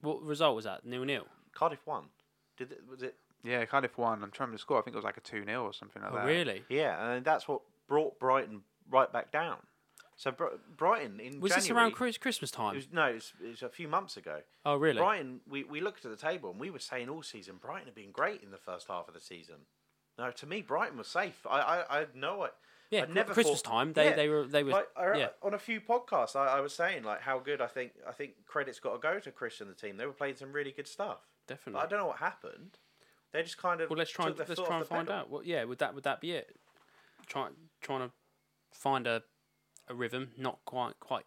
What 0.00 0.22
result 0.22 0.56
was 0.56 0.64
that? 0.64 0.84
Nil 0.84 1.04
nil. 1.04 1.26
Cardiff 1.52 1.86
won. 1.86 2.04
Did 2.56 2.72
it, 2.72 2.80
was 2.88 3.02
it? 3.02 3.16
Yeah, 3.42 3.64
Cardiff 3.64 3.96
won. 3.98 4.22
I'm 4.22 4.30
trying 4.30 4.52
to 4.52 4.58
score. 4.58 4.78
I 4.78 4.82
think 4.82 4.94
it 4.94 4.98
was 4.98 5.04
like 5.04 5.16
a 5.16 5.20
two 5.20 5.44
0 5.44 5.64
or 5.64 5.72
something 5.72 6.02
like 6.02 6.12
Oh, 6.12 6.16
that. 6.16 6.24
really? 6.26 6.64
Yeah, 6.68 7.12
and 7.12 7.24
that's 7.24 7.48
what 7.48 7.62
brought 7.88 8.18
Brighton 8.18 8.62
right 8.90 9.10
back 9.12 9.30
down. 9.32 9.56
So 10.16 10.30
Br- 10.32 10.44
Brighton 10.76 11.18
in 11.18 11.40
Was 11.40 11.52
January, 11.52 11.60
this 11.62 11.70
around 11.70 12.18
Christmas 12.20 12.50
time? 12.50 12.74
It 12.74 12.76
was, 12.76 12.88
no, 12.92 13.04
it 13.06 13.14
was, 13.14 13.32
it 13.42 13.48
was 13.48 13.62
a 13.62 13.68
few 13.70 13.88
months 13.88 14.18
ago. 14.18 14.40
oh, 14.66 14.76
really? 14.76 14.98
Brighton, 14.98 15.40
we, 15.48 15.64
we 15.64 15.80
looked 15.80 16.04
at 16.04 16.10
the 16.10 16.16
table 16.18 16.50
and 16.50 16.60
we 16.60 16.68
were 16.68 16.78
saying 16.78 17.08
all 17.08 17.22
season 17.22 17.56
Brighton 17.58 17.86
had 17.86 17.94
been 17.94 18.10
great 18.12 18.42
in 18.42 18.50
the 18.50 18.58
first 18.58 18.88
half 18.88 19.08
of 19.08 19.14
the 19.14 19.20
season. 19.20 19.56
No, 20.18 20.30
to 20.30 20.46
me, 20.46 20.60
Brighton 20.60 20.98
was 20.98 21.08
safe. 21.08 21.46
I 21.48 21.60
I, 21.60 21.96
I 21.96 21.98
had 22.00 22.14
no 22.14 22.44
it. 22.44 22.52
Yeah, 22.90 23.02
I 23.02 23.06
Cr- 23.06 23.12
never 23.14 23.32
Christmas 23.32 23.62
thought- 23.62 23.70
time. 23.70 23.92
They 23.94 24.10
Yeah. 24.10 24.16
they 24.16 24.28
were 24.28 24.44
they 24.46 24.62
were 24.62 24.72
Like, 24.72 24.88
yeah. 25.16 25.28
On 25.42 25.54
a 25.54 25.58
few 25.58 25.80
podcasts, 25.80 26.36
I, 26.36 26.58
I 26.58 26.60
was 26.60 26.74
saying 26.74 27.04
like 27.04 27.22
how 27.22 27.38
good 27.38 27.62
I 27.62 27.66
think 27.68 27.92
I 28.06 28.12
think 28.12 28.32
credit's 28.46 28.78
got 28.80 28.92
to 28.92 28.98
go 28.98 29.18
to 29.20 29.30
Chris 29.30 29.62
and 29.62 29.70
the 29.70 29.74
team. 29.74 29.96
They 29.96 30.04
were 30.04 30.12
playing 30.12 30.36
some 30.36 30.52
really 30.52 30.72
good 30.72 30.86
stuff. 30.88 31.20
But 31.46 31.54
definitely. 31.56 31.80
I 31.80 31.86
don't 31.86 31.98
know 32.00 32.06
what 32.08 32.18
happened. 32.18 32.78
They 33.32 33.42
just 33.42 33.58
kind 33.58 33.80
of 33.80 33.90
Well, 33.90 33.96
let's 33.98 34.10
try 34.10 34.26
and 34.26 34.38
let's 34.38 34.54
try 34.54 34.78
and 34.78 34.86
find 34.86 35.06
pedal. 35.08 35.20
out. 35.20 35.30
Well, 35.30 35.42
yeah, 35.44 35.64
would 35.64 35.78
that 35.78 35.94
would 35.94 36.04
that 36.04 36.20
be 36.20 36.32
it? 36.32 36.56
Try 37.26 37.48
trying 37.80 38.08
to 38.08 38.12
find 38.72 39.06
a 39.06 39.22
a 39.88 39.94
rhythm, 39.94 40.32
not 40.36 40.58
quite 40.64 40.98
quite 41.00 41.24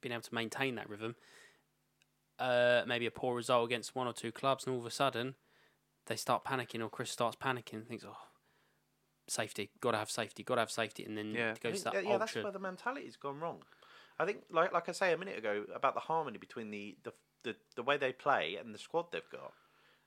being 0.00 0.12
able 0.12 0.22
to 0.22 0.34
maintain 0.34 0.74
that 0.76 0.88
rhythm. 0.88 1.16
Uh, 2.38 2.82
maybe 2.86 3.06
a 3.06 3.10
poor 3.10 3.36
result 3.36 3.64
against 3.66 3.94
one 3.94 4.06
or 4.06 4.12
two 4.12 4.32
clubs, 4.32 4.66
and 4.66 4.74
all 4.74 4.80
of 4.80 4.86
a 4.86 4.90
sudden 4.90 5.34
they 6.06 6.16
start 6.16 6.44
panicking, 6.44 6.82
or 6.82 6.88
Chris 6.88 7.10
starts 7.10 7.36
panicking, 7.36 7.74
and 7.74 7.88
thinks, 7.88 8.04
"Oh, 8.04 8.16
safety, 9.28 9.70
got 9.80 9.92
to 9.92 9.98
have 9.98 10.10
safety, 10.10 10.42
got 10.42 10.56
to 10.56 10.62
have 10.62 10.70
safety," 10.70 11.04
and 11.04 11.16
then 11.16 11.34
Yeah. 11.34 11.50
goes 11.50 11.60
think 11.60 11.76
to 11.78 11.84
that 11.84 11.92
that- 11.94 12.04
yeah, 12.06 12.18
that's 12.18 12.34
where 12.34 12.50
the 12.50 12.58
mentality's 12.58 13.16
gone 13.16 13.38
wrong. 13.40 13.62
I 14.18 14.24
think, 14.26 14.44
like 14.50 14.72
like 14.72 14.88
I 14.88 14.92
say 14.92 15.12
a 15.12 15.16
minute 15.18 15.38
ago 15.38 15.66
about 15.74 15.94
the 15.94 16.00
harmony 16.00 16.38
between 16.38 16.70
the 16.70 16.96
the, 17.02 17.12
the, 17.44 17.56
the 17.76 17.82
way 17.82 17.96
they 17.96 18.12
play 18.12 18.56
and 18.56 18.74
the 18.74 18.78
squad 18.78 19.12
they've 19.12 19.28
got, 19.30 19.52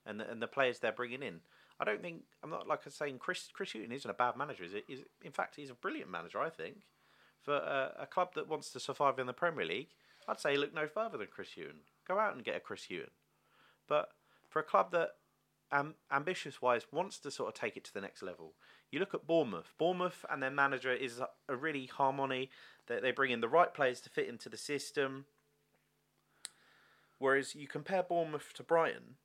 and 0.06 0.20
the, 0.20 0.30
and 0.30 0.42
the 0.42 0.48
players 0.48 0.80
they're 0.80 0.92
bringing 0.92 1.24
in. 1.24 1.40
I 1.80 1.84
don't 1.84 2.02
think 2.02 2.24
I'm 2.44 2.50
not 2.50 2.68
like 2.68 2.82
I'm 2.86 2.92
saying 2.92 3.20
Chris 3.20 3.50
Chris 3.52 3.74
Hughton 3.74 3.92
isn't 3.92 4.10
a 4.10 4.14
bad 4.14 4.38
manager. 4.38 4.64
Is 4.64 4.74
it? 4.74 4.86
Is 4.88 5.02
in 5.24 5.32
fact 5.32 5.56
he's 5.56 5.70
a 5.70 5.74
brilliant 5.76 6.10
manager. 6.10 6.40
I 6.40 6.50
think 6.50 6.78
for 7.42 7.56
a, 7.56 7.92
a 8.02 8.06
club 8.06 8.30
that 8.36 8.48
wants 8.48 8.72
to 8.72 8.80
survive 8.80 9.20
in 9.20 9.28
the 9.28 9.34
Premier 9.34 9.66
League, 9.66 9.90
I'd 10.28 10.40
say 10.40 10.56
look 10.58 10.74
no 10.74 10.88
further 10.88 11.18
than 11.18 11.28
Chris 11.28 11.50
Hughton. 11.56 11.82
Go 12.08 12.20
out 12.20 12.36
and 12.36 12.44
get 12.44 12.56
a 12.56 12.60
Chris 12.60 12.86
Hughton. 12.90 13.12
But 13.88 14.10
for 14.50 14.60
a 14.60 14.64
club 14.64 14.92
that, 14.92 15.12
um, 15.72 15.96
ambitious 16.12 16.62
wise, 16.62 16.88
wants 16.92 17.20
to 17.20 17.32
sort 17.32 17.50
of 17.50 17.60
take 17.60 17.78
it 17.78 17.84
to 17.86 17.94
the 17.94 18.02
next 18.02 18.24
level, 18.24 18.54
you 18.92 19.00
look 19.00 19.14
at 19.14 19.28
Bournemouth. 19.28 19.74
Bournemouth 19.78 20.26
and 20.30 20.42
their 20.42 20.52
manager 20.52 20.92
is 20.92 21.20
a, 21.20 21.56
really 21.56 21.86
harmony. 21.86 22.50
They, 22.88 23.00
they 23.00 23.12
bring 23.12 23.32
in 23.32 23.42
the 23.42 23.50
right 23.50 23.74
players 23.74 24.00
to 24.02 24.10
fit 24.10 24.28
into 24.28 24.50
the 24.50 24.58
system. 24.58 25.26
Whereas 27.20 27.56
you 27.56 27.68
compare 27.68 28.04
Bournemouth 28.04 28.54
to 28.54 28.64
Brighton, 28.64 29.16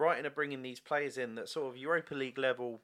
Brighton 0.00 0.24
are 0.24 0.30
bringing 0.30 0.62
these 0.62 0.80
players 0.80 1.18
in 1.18 1.34
that 1.34 1.46
sort 1.50 1.68
of 1.68 1.76
Europa 1.76 2.14
League 2.14 2.38
level, 2.38 2.80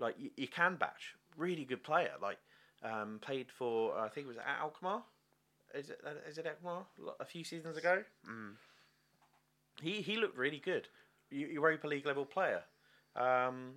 like 0.00 0.16
you, 0.18 0.30
you 0.36 0.48
can 0.48 0.74
batch, 0.74 1.14
really 1.36 1.64
good 1.64 1.84
player. 1.84 2.10
Like 2.20 2.38
um, 2.82 3.20
played 3.22 3.52
for 3.56 3.96
uh, 3.96 4.06
I 4.06 4.08
think 4.08 4.24
it 4.24 4.28
was 4.28 4.36
at 4.38 4.58
Alkmaar. 4.60 5.04
Is 5.72 5.90
it 5.90 6.00
uh, 6.04 6.28
is 6.28 6.38
it 6.38 6.46
Alkmaar? 6.46 6.86
A 7.20 7.24
few 7.24 7.44
seasons 7.44 7.76
ago. 7.76 8.02
Mm. 8.28 8.54
He 9.80 10.00
he 10.00 10.16
looked 10.16 10.36
really 10.36 10.58
good, 10.58 10.88
Europa 11.30 11.86
League 11.86 12.04
level 12.04 12.24
player. 12.24 12.62
Um, 13.14 13.74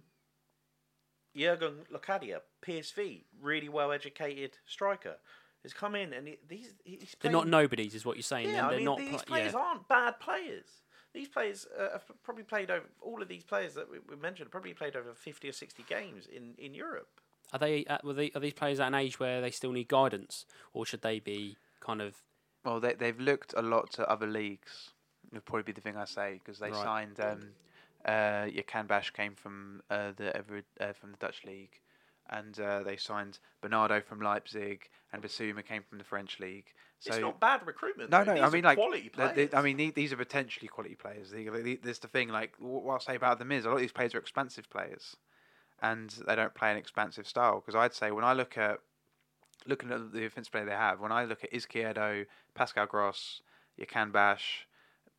Jurgen 1.37 1.85
Locadia, 1.93 2.39
PSV, 2.65 3.21
really 3.39 3.69
well 3.69 3.91
educated 3.91 4.57
striker, 4.65 5.17
has 5.61 5.73
come 5.73 5.93
in 5.93 6.11
and 6.11 6.27
he, 6.27 6.39
these 6.49 6.73
he's 6.83 7.15
They're 7.21 7.31
not 7.31 7.47
nobodies, 7.47 7.93
is 7.93 8.03
what 8.03 8.17
you're 8.17 8.23
saying. 8.23 8.47
yeah, 8.47 8.55
then. 8.55 8.65
I 8.65 8.69
they're 8.69 8.77
mean 8.77 8.85
not. 8.85 8.97
these 8.97 9.09
pla- 9.11 9.37
players 9.37 9.53
yeah. 9.53 9.59
aren't 9.59 9.87
bad 9.87 10.19
players. 10.19 10.65
These 11.13 11.27
players 11.27 11.67
uh, 11.79 11.91
have 11.93 12.03
probably 12.23 12.43
played 12.43 12.71
over 12.71 12.85
all 13.01 13.21
of 13.21 13.27
these 13.27 13.43
players 13.43 13.75
that 13.75 13.89
we, 13.89 13.97
we 14.09 14.15
mentioned. 14.15 14.49
Probably 14.51 14.73
played 14.73 14.95
over 14.95 15.13
fifty 15.13 15.47
or 15.47 15.51
sixty 15.51 15.83
games 15.87 16.27
in, 16.27 16.53
in 16.57 16.73
Europe. 16.73 17.07
Are 17.51 17.59
they? 17.59 17.85
At, 17.85 18.03
were 18.03 18.13
they? 18.13 18.31
Are 18.33 18.39
these 18.39 18.53
players 18.53 18.79
at 18.79 18.87
an 18.87 18.95
age 18.95 19.19
where 19.19 19.39
they 19.39 19.51
still 19.51 19.71
need 19.71 19.87
guidance, 19.87 20.45
or 20.73 20.85
should 20.85 21.01
they 21.01 21.19
be 21.19 21.55
kind 21.79 22.01
of? 22.01 22.15
Well, 22.65 22.79
they 22.79 22.93
they've 22.93 23.19
looked 23.19 23.53
a 23.55 23.61
lot 23.61 23.91
to 23.93 24.09
other 24.09 24.25
leagues. 24.27 24.91
Would 25.31 25.45
probably 25.45 25.63
be 25.63 25.71
the 25.71 25.81
thing 25.81 25.97
I 25.97 26.05
say 26.05 26.39
because 26.43 26.59
they 26.59 26.71
Right. 26.71 26.83
signed. 26.83 27.19
Um, 27.19 27.49
uh, 28.05 28.47
Jahanbakhsh 28.47 29.13
came 29.13 29.33
from 29.35 29.81
uh, 29.89 30.11
the 30.15 30.35
Ever- 30.35 30.63
uh, 30.79 30.93
from 30.93 31.11
the 31.11 31.17
Dutch 31.17 31.43
league, 31.45 31.79
and 32.29 32.59
uh, 32.59 32.83
they 32.83 32.97
signed 32.97 33.39
Bernardo 33.61 34.01
from 34.01 34.19
Leipzig, 34.19 34.89
and 35.11 35.21
Bissouma 35.23 35.63
came 35.65 35.83
from 35.83 35.99
the 35.99 36.03
French 36.03 36.39
league. 36.39 36.73
So 37.03 37.13
it's 37.13 37.21
not 37.21 37.39
bad 37.39 37.67
recruitment. 37.67 38.09
No, 38.09 38.23
though. 38.23 38.33
no. 38.33 38.33
These 38.35 38.43
I 38.43 38.49
mean, 38.49 38.63
like, 38.63 38.77
quality 38.77 39.09
players. 39.09 39.35
the- 39.51 39.57
I 39.57 39.61
mean, 39.61 39.77
the- 39.77 39.91
these 39.91 40.13
are 40.13 40.17
potentially 40.17 40.67
quality 40.67 40.95
players. 40.95 41.31
The, 41.31 41.49
the, 41.49 41.79
there's 41.83 41.99
the 41.99 42.07
thing. 42.07 42.29
Like, 42.29 42.53
what 42.59 42.93
I'll 42.93 42.99
say 42.99 43.15
about 43.15 43.39
them 43.39 43.51
is 43.51 43.65
a 43.65 43.69
lot 43.69 43.75
of 43.75 43.81
these 43.81 43.91
players 43.91 44.15
are 44.15 44.19
expansive 44.19 44.69
players, 44.69 45.17
and 45.81 46.09
they 46.25 46.35
don't 46.35 46.53
play 46.55 46.71
an 46.71 46.77
expansive 46.77 47.27
style. 47.27 47.59
Because 47.59 47.75
I'd 47.75 47.93
say 47.93 48.11
when 48.11 48.23
I 48.23 48.33
look 48.33 48.57
at 48.57 48.79
looking 49.65 49.91
at 49.91 50.13
the 50.13 50.25
offensive 50.25 50.51
player 50.51 50.65
they 50.65 50.71
have, 50.71 50.99
when 50.99 51.11
I 51.11 51.25
look 51.25 51.43
at 51.43 51.51
Izquierdo, 51.51 52.25
Pascal 52.53 52.85
Gross, 52.85 53.41
Jahanbakhsh, 53.79 54.65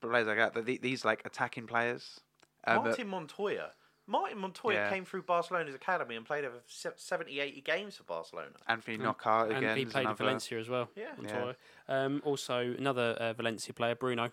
players 0.01 0.27
like 0.27 0.55
that, 0.55 0.83
these 0.83 1.05
like 1.05 1.23
attacking 1.25 1.67
players. 1.67 2.21
Um, 2.67 2.85
Martin 2.85 3.09
Montoya. 3.09 3.73
Martin 4.07 4.39
Montoya 4.39 4.75
Yeah. 4.77 4.91
came 4.91 5.05
through 5.05 5.23
Barcelona's 5.23 5.75
academy 5.75 6.15
and 6.17 6.27
played 6.27 6.45
over 6.45 6.61
se- 6.67 6.91
70, 6.97 7.41
80 7.41 7.61
games 7.63 7.97
for 7.97 8.03
Barcelona. 8.05 8.51
Anthony 8.69 8.99
Mm. 8.99 9.03
Knockaert 9.05 9.51
and 9.53 9.77
he 9.79 9.85
is 9.85 9.93
played 9.93 10.03
at 10.03 10.07
another- 10.11 10.25
Valencia 10.25 10.59
as 10.59 10.69
well. 10.69 10.91
Yeah. 10.95 11.15
Montoya. 11.17 11.57
Um, 11.89 12.21
also, 12.25 12.59
another 12.75 13.13
uh, 13.19 13.33
Valencia 13.33 13.73
player, 13.73 13.95
Bruno. 13.95 14.31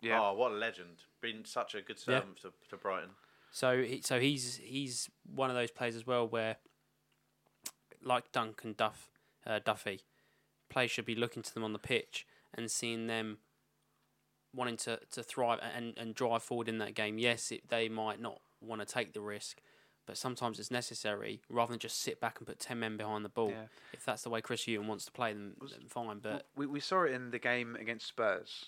Yeah, 0.00 0.20
Oh, 0.20 0.34
what 0.34 0.52
a 0.52 0.54
legend! 0.54 1.04
Been 1.20 1.44
such 1.44 1.74
a 1.74 1.82
good 1.82 1.96
Yeah. 1.98 2.20
servant 2.20 2.36
to, 2.42 2.52
to 2.70 2.76
Brighton. 2.76 3.10
So, 3.50 3.82
he, 3.82 4.00
so 4.02 4.18
he's 4.18 4.56
he's 4.56 5.10
one 5.24 5.50
of 5.50 5.54
those 5.56 5.70
players 5.70 5.94
as 5.94 6.06
well 6.06 6.26
where, 6.26 6.56
like 8.00 8.32
Dunk 8.32 8.64
and 8.64 8.76
Duff, 8.76 9.10
uh, 9.46 9.58
Duffy, 9.60 10.02
players 10.68 10.90
should 10.90 11.04
be 11.04 11.14
looking 11.14 11.42
to 11.42 11.54
them 11.54 11.62
on 11.64 11.72
the 11.72 11.78
pitch 11.78 12.26
and 12.54 12.70
seeing 12.70 13.06
them 13.06 13.38
wanting 14.54 14.76
to, 14.76 15.00
to 15.10 15.22
thrive 15.22 15.58
and, 15.62 15.96
and 15.96 16.14
drive 16.14 16.42
forward 16.42 16.68
in 16.68 16.78
that 16.78 16.94
game. 16.94 17.18
Yes, 17.18 17.50
it, 17.52 17.68
they 17.68 17.88
might 17.88 18.20
not 18.20 18.40
want 18.62 18.80
to 18.80 18.86
take 18.86 19.12
the 19.12 19.20
risk, 19.20 19.60
but 20.06 20.16
sometimes 20.16 20.58
it's 20.58 20.70
necessary 20.70 21.40
rather 21.48 21.72
than 21.72 21.78
just 21.78 22.00
sit 22.00 22.20
back 22.20 22.38
and 22.38 22.46
put 22.46 22.58
ten 22.58 22.78
men 22.80 22.96
behind 22.96 23.24
the 23.24 23.28
ball. 23.28 23.50
yeah. 23.50 23.64
If 23.92 24.04
that's 24.04 24.22
the 24.22 24.30
way 24.30 24.40
Chris 24.40 24.64
Hughton 24.66 24.86
wants 24.86 25.04
to 25.06 25.12
play, 25.12 25.32
then, 25.32 25.54
then 25.60 25.88
fine. 25.88 26.18
But 26.20 26.46
we 26.56 26.66
we 26.66 26.80
saw 26.80 27.02
it 27.04 27.12
in 27.12 27.30
the 27.30 27.38
game 27.38 27.76
against 27.80 28.06
Spurs. 28.08 28.66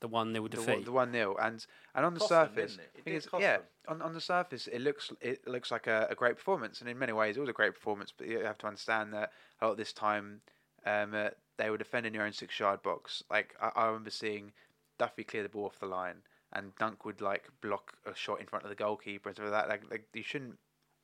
the 0.00 0.08
one 0.08 0.32
they 0.32 0.40
would 0.40 0.52
the, 0.52 0.56
defeat. 0.56 0.74
one- 0.76 0.84
the 0.84 0.92
one 0.92 1.12
0 1.12 1.36
and 1.40 1.66
and 1.94 2.06
on 2.06 2.14
the 2.14 2.20
Cost 2.20 2.30
them, 2.30 2.46
surface, 2.48 2.72
didn't 2.72 2.84
it? 2.84 2.90
It 2.98 3.04
thing 3.04 3.12
did 3.12 3.18
is- 3.18 3.26
cost 3.26 3.42
yeah, 3.42 3.56
them. 3.58 3.66
on 3.88 4.02
on 4.02 4.14
the 4.14 4.20
surface, 4.20 4.66
it 4.66 4.80
looks 4.80 5.12
it 5.20 5.46
looks 5.46 5.70
like 5.70 5.86
a, 5.86 6.06
a 6.10 6.14
great 6.14 6.36
performance, 6.36 6.80
and 6.80 6.88
in 6.88 6.98
many 6.98 7.12
ways, 7.12 7.36
it 7.36 7.40
was 7.40 7.48
a 7.50 7.52
great 7.60 7.74
performance. 7.74 8.12
But 8.16 8.26
you 8.28 8.38
have 8.40 8.58
to 8.58 8.66
understand 8.66 9.12
that 9.14 9.32
a 9.60 9.66
lot 9.66 9.72
of 9.72 9.76
this 9.76 9.92
time, 9.92 10.40
um, 10.86 11.14
uh, 11.14 11.28
they 11.58 11.68
were 11.68 11.76
defending 11.76 12.14
their 12.14 12.22
own 12.24 12.32
six 12.32 12.58
yard 12.58 12.82
box. 12.82 13.22
Like 13.30 13.54
I, 13.60 13.70
I 13.76 13.86
remember 13.88 14.08
seeing 14.10 14.52
Duffy 14.98 15.24
clear 15.24 15.42
the 15.42 15.48
ball 15.50 15.66
off 15.66 15.78
the 15.78 15.86
line, 15.86 16.22
and 16.52 16.72
Dunk 16.78 17.04
would 17.04 17.20
like 17.20 17.48
block 17.60 17.92
a 18.06 18.14
shot 18.14 18.40
in 18.40 18.46
front 18.46 18.64
of 18.64 18.70
the 18.70 18.76
goalkeeper 18.76 19.28
and 19.28 19.36
stuff 19.36 19.50
like 19.50 19.54
that. 19.54 19.68
Like, 19.68 19.90
like 19.90 20.04
you 20.14 20.22
shouldn't. 20.22 20.58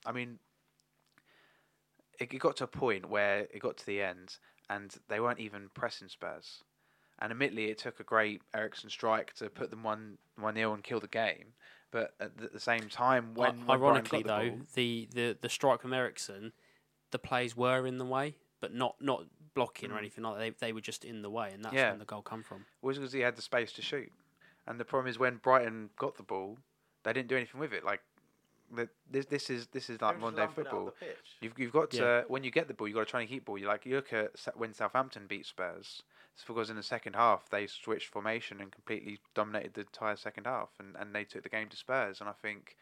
I 0.04 0.12
mean, 0.12 0.38
it, 2.18 2.32
it 2.32 2.38
got 2.38 2.56
to 2.56 2.64
a 2.64 2.68
point 2.68 3.08
where 3.08 3.46
it 3.52 3.60
got 3.60 3.76
to 3.78 3.86
the 3.86 4.00
end, 4.02 4.36
and 4.70 4.94
they 5.08 5.20
weren't 5.20 5.40
even 5.40 5.68
pressing 5.74 6.08
Spurs. 6.08 6.62
And 7.18 7.30
admittedly, 7.32 7.66
it 7.66 7.78
took 7.78 7.98
a 7.98 8.04
great 8.04 8.42
Eriksen 8.54 8.90
strike 8.90 9.32
to 9.34 9.48
put 9.48 9.70
them 9.70 9.82
one 9.82 10.18
one 10.38 10.54
nil 10.54 10.74
and 10.74 10.84
kill 10.84 11.00
the 11.00 11.08
game. 11.08 11.54
But 11.90 12.14
at 12.20 12.36
the, 12.36 12.48
the 12.48 12.60
same 12.60 12.88
time, 12.90 13.34
when, 13.34 13.64
Brighton 13.64 13.70
ironically 13.70 14.22
the 14.22 14.28
though, 14.28 14.48
ball- 14.50 14.58
the, 14.74 15.08
the 15.14 15.36
the 15.40 15.48
strike 15.48 15.80
from 15.80 15.92
Eriksen, 15.94 16.52
the 17.12 17.18
plays 17.18 17.56
were 17.56 17.86
in 17.86 17.98
the 17.98 18.04
way, 18.04 18.36
but 18.60 18.74
not 18.74 18.96
not 19.00 19.24
blocking 19.54 19.90
or 19.90 19.94
Mm. 19.94 19.98
anything 20.00 20.24
like 20.24 20.34
that. 20.34 20.40
They, 20.60 20.66
they 20.66 20.72
were 20.74 20.82
just 20.82 21.04
in 21.06 21.22
the 21.22 21.30
way, 21.30 21.50
and 21.54 21.64
that's 21.64 21.74
Yeah. 21.74 21.90
when 21.90 21.98
the 22.00 22.04
goal 22.04 22.20
come 22.20 22.42
from. 22.42 22.66
was 22.82 22.98
because 22.98 23.12
he 23.14 23.20
had 23.20 23.36
the 23.36 23.40
space 23.42 23.72
to 23.72 23.82
shoot. 23.82 24.12
And 24.66 24.80
the 24.80 24.85
problem 24.85 25.08
is 25.08 25.18
when 25.18 25.37
Brighton 25.37 25.90
got 25.96 26.16
the 26.16 26.23
ball, 26.23 26.58
they 27.04 27.12
didn't 27.12 27.28
do 27.28 27.37
anything 27.37 27.61
with 27.61 27.73
it. 27.73 27.85
Like 27.85 28.00
the, 28.75 28.88
this, 29.11 29.26
this 29.26 29.50
is 29.50 29.68
this 29.68 29.88
is 29.88 30.00
like 30.00 30.16
were 30.16 30.20
modern 30.23 30.37
day 30.37 30.42
lumping 30.42 30.64
it 30.64 30.66
up 30.68 30.73
football. 30.73 30.94
You've 31.40 31.58
you've 31.58 31.73
got 31.73 31.90
to 31.92 31.96
Yeah. 31.96 32.23
when 32.26 32.42
you 32.42 32.50
get 32.50 32.68
the 32.68 32.75
ball, 32.75 32.88
you've 32.88 32.96
got 32.96 33.06
to 33.06 33.11
try 33.11 33.20
and 33.20 33.28
keep 33.28 33.44
ball. 33.44 33.58
You 33.58 33.68
like 33.68 33.87
you 33.87 33.96
look 33.96 34.12
at 34.12 34.32
when 34.56 34.73
Southampton 34.75 35.26
beat 35.28 35.46
Spurs. 35.46 36.02
It's 36.35 36.44
because 36.44 36.68
in 36.68 36.76
the 36.76 36.82
second 36.82 37.14
half 37.14 37.49
they 37.49 37.66
switched 37.66 38.08
formation 38.08 38.61
and 38.61 38.70
completely 38.70 39.18
dominated 39.35 39.75
the 39.75 39.82
entire 39.82 40.16
second 40.16 40.46
half, 40.46 40.70
and, 40.78 40.94
and 40.99 41.14
they 41.14 41.25
took 41.25 41.42
the 41.42 41.49
game 41.49 41.68
to 41.68 41.76
Spurs. 41.76 42.20
And 42.20 42.28
I 42.28 42.32
think 42.32 42.76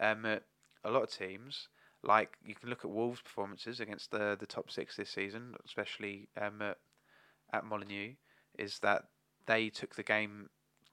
um, 0.00 0.24
uh, 0.24 0.38
a 0.84 0.90
lot 0.90 1.02
of 1.02 1.10
teams 1.10 1.68
like 2.02 2.38
you 2.44 2.54
can 2.54 2.70
look 2.70 2.84
at 2.84 2.90
Wolves' 2.90 3.20
performances 3.20 3.80
against 3.80 4.10
the 4.10 4.36
the 4.38 4.46
top 4.46 4.70
six 4.70 4.96
this 4.96 5.10
season, 5.10 5.54
especially 5.64 6.28
um, 6.40 6.62
uh, 6.62 6.72
at 7.52 7.64
Molineux, 7.64 8.14
is 8.58 8.78
that 8.80 9.04
they 9.46 9.68
took 9.68 9.94
the 9.94 10.02
game 10.02 10.48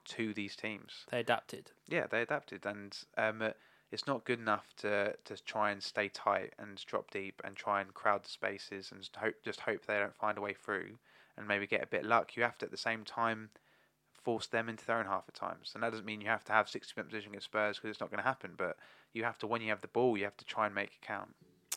to 0.05 0.33
these 0.33 0.55
teams. 0.55 1.05
They 1.10 1.19
adapted. 1.19 1.72
Yeah, 1.88 2.07
they 2.07 2.22
adapted, 2.22 2.65
and 2.65 2.98
um, 3.17 3.41
uh, 3.41 3.50
it's 3.91 4.07
not 4.07 4.25
good 4.25 4.39
enough 4.39 4.74
to 4.77 5.15
to 5.25 5.43
try 5.43 5.72
and 5.72 5.81
stay 5.81 6.10
tight 6.10 6.53
and 6.57 6.83
drop 6.86 7.12
deep 7.12 7.41
and 7.43 7.55
try 7.55 7.81
and 7.81 7.93
crowd 7.93 8.24
the 8.24 8.29
spaces 8.29 8.91
and 8.91 9.01
just 9.01 9.15
hope 9.15 9.36
just 9.43 9.62
hope 9.62 9.86
they 9.86 10.00
don't 10.00 10.15
find 10.15 10.38
a 10.38 10.41
way 10.41 10.53
through 10.53 10.98
and 11.38 11.48
maybe 11.48 11.67
get 11.67 11.83
a 11.83 11.88
bit 11.88 12.05
luck. 12.05 12.36
You 12.36 12.43
have 12.43 12.57
to 12.60 12.65
at 12.65 12.72
the 12.72 12.77
same 12.77 13.03
time 13.03 13.50
force 14.24 14.48
them 14.48 14.69
into 14.69 14.86
their 14.86 14.98
own 14.98 15.05
half 15.05 15.25
at 15.27 15.36
times, 15.36 15.72
and 15.74 15.83
that 15.83 15.91
doesn't 15.91 16.05
mean 16.05 16.22
you 16.22 16.27
have 16.27 16.43
to 16.45 16.53
have 16.53 16.69
sixty 16.69 16.93
percent 16.93 17.10
position 17.10 17.31
against 17.31 17.45
Spurs 17.45 17.77
because 17.77 17.91
it's 17.91 18.00
not 18.00 18.10
going 18.10 18.22
to 18.22 18.27
happen. 18.27 18.51
But 18.57 18.77
you 19.13 19.24
have 19.24 19.38
to 19.39 19.48
when 19.48 19.62
you 19.62 19.69
have 19.69 19.81
the 19.81 19.88
ball, 19.88 20.17
you 20.17 20.24
have 20.24 20.38
to 20.38 20.45
try 20.45 20.65
and 20.65 20.75
make 20.75 20.89
it 20.89 21.01
count. 21.01 21.36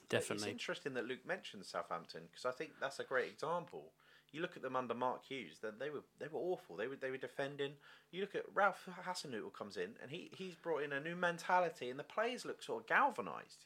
Definitely, 0.08 0.36
it's 0.36 0.46
interesting 0.46 0.94
that 0.94 1.06
Luke 1.06 1.26
mentioned 1.26 1.66
Southampton 1.66 2.22
because 2.30 2.46
I 2.46 2.52
think 2.52 2.72
that's 2.80 3.00
a 3.00 3.04
great 3.04 3.28
example. 3.28 3.92
You 4.36 4.42
look 4.42 4.54
at 4.54 4.60
them 4.62 4.76
under 4.76 4.92
Mark 4.92 5.24
Hughes; 5.24 5.60
that 5.62 5.78
they 5.78 5.88
were 5.88 6.02
they 6.20 6.26
were 6.28 6.38
awful. 6.40 6.76
They 6.76 6.88
were 6.88 6.96
they 6.96 7.10
were 7.10 7.16
defending. 7.16 7.72
You 8.12 8.20
look 8.20 8.34
at 8.34 8.42
Ralph 8.52 8.86
Hasenhüttl 9.06 9.54
comes 9.54 9.78
in 9.78 9.94
and 10.02 10.10
he 10.10 10.30
he's 10.36 10.54
brought 10.54 10.82
in 10.82 10.92
a 10.92 11.00
new 11.00 11.16
mentality, 11.16 11.88
and 11.88 11.98
the 11.98 12.04
players 12.04 12.44
look 12.44 12.62
sort 12.62 12.82
of 12.82 12.86
galvanised. 12.86 13.64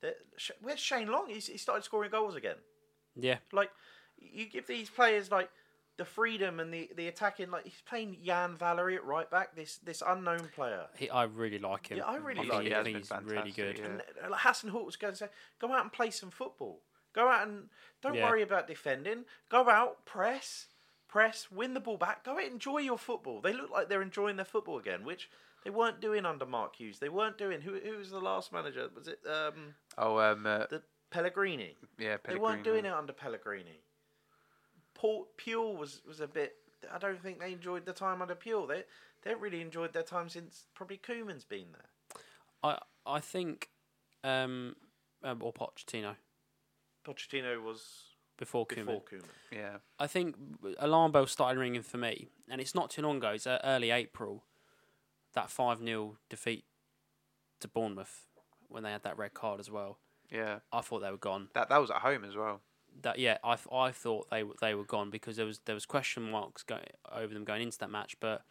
That- 0.00 0.16
Sh- 0.38 0.52
Where's 0.62 0.80
Shane 0.80 1.08
Long? 1.08 1.26
He's, 1.28 1.46
he 1.48 1.58
started 1.58 1.84
scoring 1.84 2.10
goals 2.10 2.34
again. 2.36 2.56
Yeah, 3.14 3.36
Like 3.52 3.70
you 4.18 4.46
give 4.46 4.66
these 4.66 4.88
players 4.88 5.30
like 5.30 5.50
the 5.98 6.06
freedom 6.06 6.58
and 6.58 6.72
the, 6.72 6.88
the 6.96 7.08
attacking. 7.08 7.50
Like 7.50 7.64
he's 7.64 7.82
playing 7.86 8.16
Yan 8.22 8.56
Valery 8.56 8.96
at 8.96 9.04
right 9.04 9.30
back. 9.30 9.54
This 9.54 9.76
this 9.76 10.02
unknown 10.06 10.48
player. 10.54 10.86
he, 10.96 11.10
I 11.10 11.24
really 11.24 11.58
like 11.58 11.88
him. 11.88 11.98
Yeah, 11.98 12.04
I 12.04 12.16
really 12.16 12.40
think 12.40 12.52
like 12.54 12.62
he- 12.64 12.70
him. 12.70 12.76
I 12.76 12.78
He 12.78 12.84
think 12.84 12.96
has 12.96 13.08
he's 13.10 13.18
been 13.18 13.26
really 13.26 13.50
good. 13.52 13.78
Yeah. 13.78 13.84
And 13.84 14.02
uh, 14.24 14.30
like 14.30 14.40
Hasenhüttl 14.40 14.86
was 14.86 14.96
going 14.96 15.12
to 15.12 15.18
say, 15.18 15.28
go 15.60 15.70
out 15.70 15.82
and 15.82 15.92
play 15.92 16.10
some 16.10 16.30
football. 16.30 16.80
Go 17.12 17.28
out 17.28 17.46
and 17.46 17.68
don't 18.00 18.14
Yeah. 18.14 18.24
worry 18.28 18.42
about 18.42 18.66
defending. 18.66 19.26
Go 19.48 19.68
out, 19.68 20.04
press, 20.04 20.68
press, 21.08 21.50
win 21.50 21.74
the 21.74 21.80
ball 21.80 21.96
back. 21.98 22.24
Go 22.24 22.32
out, 22.38 22.44
enjoy 22.44 22.78
your 22.78 22.98
football. 22.98 23.40
They 23.40 23.52
look 23.52 23.70
like 23.70 23.88
they're 23.88 24.02
enjoying 24.02 24.36
their 24.36 24.44
football 24.46 24.78
again, 24.78 25.04
which 25.04 25.30
they 25.64 25.70
weren't 25.70 26.00
doing 26.00 26.24
under 26.24 26.46
Mark 26.46 26.76
Hughes. 26.76 26.98
They 26.98 27.08
weren't 27.08 27.38
doing. 27.38 27.60
Who 27.60 27.78
who 27.78 27.96
was 27.98 28.10
the 28.10 28.20
last 28.20 28.52
manager? 28.52 28.88
Was 28.94 29.08
it 29.08 29.20
um 29.26 29.74
Oh, 29.98 30.18
um, 30.18 30.46
uh, 30.46 30.66
the 30.66 30.82
Pellegrini? 31.10 31.76
yeah, 31.98 32.16
They 32.24 32.36
weren't 32.36 32.64
doing 32.64 32.86
it 32.86 32.92
under 32.92 33.12
Pellegrini. 33.12 33.82
Paul 34.94 35.28
Puel 35.36 35.76
was 35.76 36.02
was 36.06 36.20
a 36.20 36.26
bit. 36.28 36.56
I 36.90 36.98
don't 36.98 37.20
think 37.22 37.38
they 37.38 37.52
enjoyed 37.52 37.86
the 37.86 37.92
time 37.92 38.22
under 38.22 38.34
Puel. 38.34 38.66
They 38.66 38.84
they 39.22 39.30
haven't 39.30 39.42
really 39.42 39.60
enjoyed 39.60 39.92
their 39.92 40.02
time 40.02 40.28
since 40.28 40.66
probably 40.74 40.98
Koeman's 40.98 41.44
been 41.44 41.72
there. 41.72 41.90
I 42.62 42.78
I 43.06 43.20
think, 43.20 43.70
um, 44.24 44.76
um 45.22 45.42
or 45.42 45.52
Pochettino. 45.52 46.16
Pochettino 47.04 47.62
was 47.62 47.82
before 48.38 48.66
Koeman. 48.66 48.86
before 48.86 49.02
Koeman. 49.02 49.24
Yeah. 49.52 49.76
I 49.98 50.06
think 50.06 50.36
alarm 50.78 51.12
bells 51.12 51.30
started 51.30 51.58
ringing 51.58 51.82
for 51.82 51.98
me, 51.98 52.28
and 52.50 52.60
it's 52.60 52.74
not 52.74 52.90
too 52.90 53.02
long 53.02 53.18
ago. 53.18 53.30
It's 53.30 53.46
uh, 53.46 53.60
early 53.64 53.90
April. 53.90 54.44
That 55.34 55.48
five 55.50 55.78
0 55.82 56.18
defeat 56.28 56.64
to 57.60 57.68
Bournemouth 57.68 58.26
when 58.68 58.82
they 58.82 58.90
had 58.90 59.02
that 59.04 59.16
red 59.16 59.32
card 59.34 59.60
as 59.60 59.70
well. 59.70 59.98
Yeah. 60.30 60.58
I 60.72 60.80
thought 60.80 61.00
they 61.00 61.10
were 61.10 61.16
gone. 61.16 61.48
That 61.54 61.68
that 61.68 61.80
was 61.80 61.90
at 61.90 61.98
home 61.98 62.24
as 62.24 62.36
well. 62.36 62.60
That 63.02 63.18
yeah, 63.18 63.38
I, 63.42 63.56
I 63.72 63.90
thought 63.90 64.28
they 64.30 64.40
w- 64.40 64.56
they 64.60 64.74
were 64.74 64.84
gone 64.84 65.08
because 65.10 65.36
there 65.36 65.46
was 65.46 65.60
there 65.64 65.74
was 65.74 65.86
question 65.86 66.30
marks 66.30 66.62
going 66.62 66.84
over 67.10 67.32
them 67.32 67.44
going 67.44 67.62
into 67.62 67.78
that 67.78 67.90
match, 67.90 68.16
but 68.20 68.42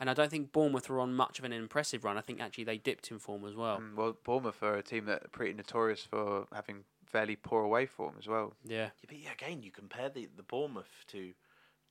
and 0.00 0.10
I 0.10 0.14
don't 0.14 0.30
think 0.30 0.50
Bournemouth 0.50 0.88
were 0.88 0.98
on 0.98 1.14
much 1.14 1.38
of 1.38 1.44
an 1.44 1.52
impressive 1.52 2.02
run. 2.02 2.18
I 2.18 2.20
think 2.20 2.40
actually 2.40 2.64
they 2.64 2.78
dipped 2.78 3.10
in 3.12 3.20
form 3.20 3.44
as 3.44 3.54
well. 3.54 3.78
Mm, 3.78 3.94
well, 3.94 4.16
Bournemouth 4.24 4.60
are 4.62 4.74
a 4.74 4.82
team 4.82 5.04
that 5.06 5.24
are 5.24 5.28
pretty 5.30 5.52
notorious 5.52 6.04
for 6.04 6.46
having 6.52 6.84
fairly 7.14 7.36
poor 7.36 7.62
away 7.62 7.86
form 7.86 8.14
as 8.18 8.26
well. 8.26 8.54
Yeah, 8.66 8.76
Yeah, 8.76 8.90
but 9.06 9.18
yeah, 9.18 9.32
again, 9.32 9.62
you 9.62 9.70
compare 9.70 10.08
the, 10.08 10.28
the 10.36 10.42
Bournemouth 10.42 11.04
to, 11.12 11.32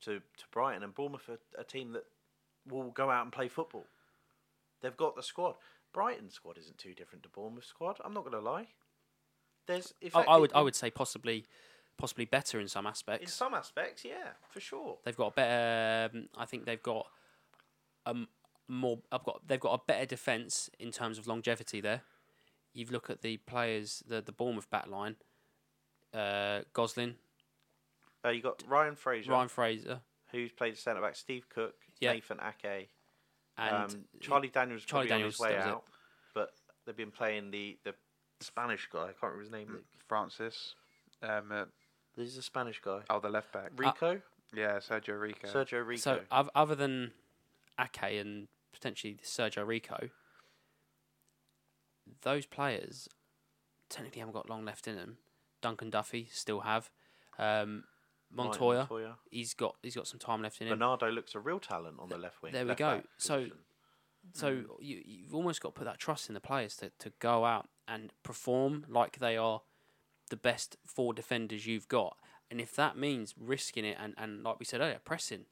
to 0.02 0.18
to 0.18 0.44
Brighton, 0.52 0.82
and 0.82 0.94
Bournemouth 0.94 1.30
are 1.30 1.38
a 1.58 1.64
team 1.64 1.92
that 1.92 2.04
will 2.68 2.90
go 2.90 3.10
out 3.10 3.22
and 3.22 3.32
play 3.32 3.48
football. 3.48 3.86
They've 4.82 4.96
got 4.96 5.16
the 5.16 5.22
squad. 5.22 5.54
Brighton's 5.94 6.34
squad 6.34 6.58
isn't 6.58 6.76
too 6.76 6.92
different 6.92 7.22
to 7.22 7.30
Bournemouth's 7.30 7.68
squad. 7.68 8.00
I'm 8.04 8.12
not 8.12 8.24
going 8.24 8.36
to 8.36 8.50
lie. 8.50 8.66
There's, 9.66 9.94
in 10.02 10.10
I, 10.14 10.36
would 10.36 10.52
I 10.54 10.60
would 10.60 10.74
say 10.74 10.90
possibly 10.90 11.46
possibly 11.96 12.26
better 12.26 12.60
in 12.60 12.68
some 12.68 12.86
aspects. 12.86 13.22
in 13.24 13.30
some 13.30 13.54
aspects, 13.54 14.04
yeah, 14.04 14.32
for 14.50 14.60
sure. 14.60 14.98
They've 15.04 15.16
got 15.16 15.28
a 15.28 15.34
better. 15.34 16.10
Um, 16.14 16.28
I 16.36 16.44
think 16.44 16.66
they've 16.66 16.82
got 16.82 17.06
um 18.04 18.28
more. 18.68 18.98
I've 19.10 19.24
got 19.24 19.48
they've 19.48 19.58
got 19.58 19.72
a 19.72 19.82
better 19.86 20.04
defense 20.04 20.68
in 20.78 20.90
terms 20.90 21.16
of 21.16 21.26
longevity. 21.26 21.80
There, 21.80 22.02
you 22.74 22.86
look 22.90 23.08
at 23.08 23.22
the 23.22 23.36
players, 23.38 24.02
the 24.06 24.20
the 24.20 24.32
Bournemouth 24.32 24.68
back 24.70 24.86
line. 24.88 25.16
Uh, 26.12 26.60
Gosling, 26.72 27.16
Uh, 28.24 28.28
you 28.28 28.40
got 28.42 28.62
Ryan 28.68 28.94
Fraser, 28.94 29.30
Ryan 29.32 29.48
Fraser, 29.48 30.00
who's 30.30 30.52
played 30.52 30.76
centre 30.78 31.00
back. 31.00 31.16
Steve 31.16 31.48
Cook, 31.48 31.74
Yeah. 32.00 32.12
Nathan 32.12 32.38
Ake, 32.40 32.90
and 33.58 33.74
um, 33.92 34.04
Charlie 34.20 34.48
Daniels. 34.48 34.84
Charlie 34.84 35.08
Charlie 35.08 35.22
Daniels, 35.22 35.40
on 35.40 35.46
his 35.48 35.52
way 35.52 35.58
that 35.58 35.66
was 35.66 35.66
it. 35.66 35.74
out, 35.74 35.84
but 36.34 36.52
they've 36.86 36.96
been 36.96 37.10
playing 37.10 37.50
the 37.50 37.78
the 37.84 37.94
Spanish 38.40 38.88
guy. 38.92 39.04
I 39.04 39.06
can't 39.06 39.22
remember 39.34 39.42
his 39.42 39.50
name. 39.50 39.78
Francis. 40.08 40.74
Um, 41.22 41.50
uh, 41.50 41.64
This 42.16 42.28
is 42.28 42.36
a 42.36 42.42
Spanish 42.42 42.80
guy. 42.80 43.00
oh, 43.10 43.18
the 43.20 43.28
left 43.30 43.52
back. 43.52 43.70
Rico, 43.76 44.20
Yeah, 44.52 44.76
Sergio 44.78 45.18
Rico. 45.20 45.48
Sergio 45.48 45.84
Rico. 45.86 46.00
So 46.00 46.20
other 46.30 46.74
than 46.74 47.12
Ake 47.80 48.20
and 48.20 48.46
potentially 48.72 49.18
Sergio 49.24 49.66
Rico, 49.66 50.10
those 52.24 52.46
players 52.46 53.08
technically 53.88 54.18
haven't 54.20 54.34
got 54.34 54.50
long 54.50 54.64
left 54.64 54.88
in 54.88 54.96
them. 54.96 55.18
Dunk 55.62 55.80
and 55.82 55.92
Duffy 55.92 56.28
still 56.32 56.60
have. 56.60 56.90
Um, 57.38 57.84
Montoya, 58.32 58.78
Montoya. 58.80 59.16
he's 59.30 59.54
got 59.54 59.76
he's 59.82 59.94
got 59.94 60.08
some 60.08 60.18
time 60.18 60.42
left 60.42 60.60
in 60.60 60.66
him. 60.66 60.78
Bernardo 60.78 61.08
looks 61.10 61.34
a 61.34 61.38
real 61.40 61.60
talent 61.60 61.96
on 62.00 62.08
the 62.08 62.18
left 62.18 62.42
wing. 62.42 62.52
there 62.52 62.66
we 62.66 62.74
go. 62.74 63.02
So- 63.16 63.36
position. 63.36 63.58
So 64.32 64.50
Mm. 64.54 64.66
you 64.80 65.02
you've 65.04 65.34
almost 65.34 65.60
got 65.60 65.74
to 65.74 65.78
put 65.78 65.84
that 65.84 65.98
trust 65.98 66.28
in 66.28 66.34
the 66.34 66.40
players 66.40 66.76
to, 66.76 66.90
to 66.98 67.12
go 67.18 67.44
out 67.44 67.68
and 67.86 68.10
perform 68.22 68.86
like 68.88 69.18
they 69.18 69.36
are 69.36 69.60
the 70.30 70.36
best 70.36 70.78
four 70.86 71.12
defenders 71.12 71.66
you've 71.66 71.88
got. 71.88 72.16
And 72.50 72.58
if 72.58 72.74
that 72.76 72.96
means 72.96 73.34
risking 73.38 73.84
it 73.84 73.98
and, 74.00 74.14
and 74.16 74.42
like 74.42 74.58
we 74.58 74.64
said 74.64 74.80
earlier, 74.80 75.00
pressing. 75.04 75.44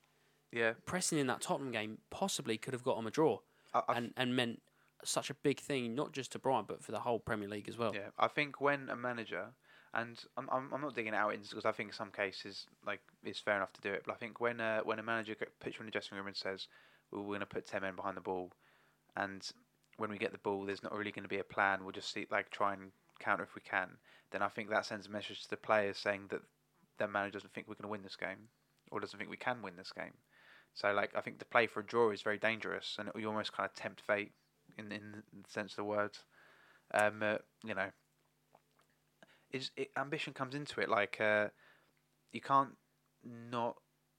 Yeah, 0.50 0.72
Pressing 0.86 1.18
in 1.18 1.26
that 1.28 1.40
Tottenham 1.42 1.70
game 1.72 1.98
possibly 2.10 2.56
could 2.58 2.72
have 2.74 2.82
got 2.82 2.96
them 2.96 3.06
a 3.06 3.10
draw 3.10 3.38
I, 3.74 3.82
I 3.88 3.96
and, 3.96 4.14
and 4.16 4.34
meant 4.36 4.62
such 5.04 5.30
a 5.30 5.34
big 5.34 5.60
thing, 5.60 5.94
not 5.94 6.12
just 6.12 6.32
to 6.32 6.38
Brighton, 6.38 6.64
but 6.68 6.82
for 6.82 6.92
the 6.92 7.00
whole 7.00 7.18
Premier 7.18 7.48
League 7.48 7.68
as 7.68 7.78
well. 7.78 7.94
Yeah, 7.94 8.10
I 8.18 8.28
think 8.28 8.60
when 8.60 8.88
a 8.88 8.96
manager, 8.96 9.46
and 9.94 10.22
I'm, 10.36 10.48
I'm, 10.50 10.72
I'm 10.72 10.80
not 10.80 10.94
digging 10.94 11.14
out 11.14 11.32
because 11.32 11.64
I 11.64 11.72
think 11.72 11.90
in 11.90 11.94
some 11.94 12.10
cases 12.10 12.66
like 12.86 13.00
it's 13.22 13.38
fair 13.38 13.56
enough 13.56 13.72
to 13.74 13.80
do 13.80 13.92
it, 13.92 14.02
but 14.06 14.12
I 14.12 14.16
think 14.16 14.40
when 14.40 14.60
uh, 14.60 14.80
when 14.80 14.98
a 14.98 15.02
manager 15.02 15.34
puts 15.60 15.76
you 15.76 15.80
in 15.80 15.86
the 15.86 15.92
dressing 15.92 16.16
room 16.16 16.26
and 16.26 16.36
says 16.36 16.68
"Well, 17.10 17.22
we're 17.22 17.28
going 17.28 17.40
to 17.40 17.46
put 17.46 17.66
ten 17.66 17.82
men 17.82 17.96
behind 17.96 18.16
the 18.16 18.22
ball, 18.22 18.52
and 19.16 19.48
when 19.96 20.10
we 20.10 20.18
get 20.18 20.32
the 20.32 20.38
ball, 20.38 20.64
there's 20.64 20.82
not 20.82 20.96
really 20.96 21.12
going 21.12 21.24
to 21.24 21.28
be 21.28 21.38
a 21.38 21.44
plan. 21.44 21.80
We'll 21.82 21.92
just 21.92 22.12
see 22.12 22.26
like 22.30 22.50
try 22.50 22.72
and 22.72 22.92
counter 23.20 23.44
if 23.44 23.54
we 23.54 23.60
can. 23.62 23.90
Then 24.30 24.42
I 24.42 24.48
think 24.48 24.70
that 24.70 24.86
sends 24.86 25.06
a 25.06 25.10
message 25.10 25.42
to 25.42 25.50
the 25.50 25.56
players 25.56 25.98
saying 25.98 26.28
that 26.30 26.40
their 26.98 27.08
manager 27.08 27.32
doesn't 27.32 27.52
think 27.52 27.68
we're 27.68 27.74
going 27.74 27.88
to 27.88 27.88
win 27.88 28.02
this 28.02 28.16
game, 28.16 28.48
or 28.90 29.00
doesn't 29.00 29.18
think 29.18 29.30
we 29.30 29.36
can 29.36 29.62
win 29.62 29.76
this 29.76 29.92
game. 29.92 30.14
So 30.74 30.92
like 30.92 31.10
I 31.14 31.20
think 31.20 31.38
to 31.38 31.44
play 31.44 31.66
for 31.66 31.80
a 31.80 31.86
draw 31.86 32.10
is 32.10 32.22
very 32.22 32.38
dangerous, 32.38 32.96
and 32.98 33.10
you 33.14 33.28
almost 33.28 33.52
kind 33.52 33.68
of 33.68 33.74
tempt 33.74 34.00
fate 34.06 34.32
in 34.78 34.92
in 34.92 35.22
the 35.42 35.50
sense 35.50 35.72
of 35.72 35.76
the 35.76 35.84
words. 35.84 36.24
Um, 36.94 37.22
uh, 37.22 37.36
you 37.64 37.74
know, 37.74 37.88
is 39.50 39.70
it, 39.76 39.90
ambition 39.96 40.32
comes 40.32 40.54
into 40.54 40.80
it. 40.80 40.88
Like 40.88 41.20
uh, 41.20 41.48
you 42.32 42.40
can't 42.40 42.76
not 43.24 43.76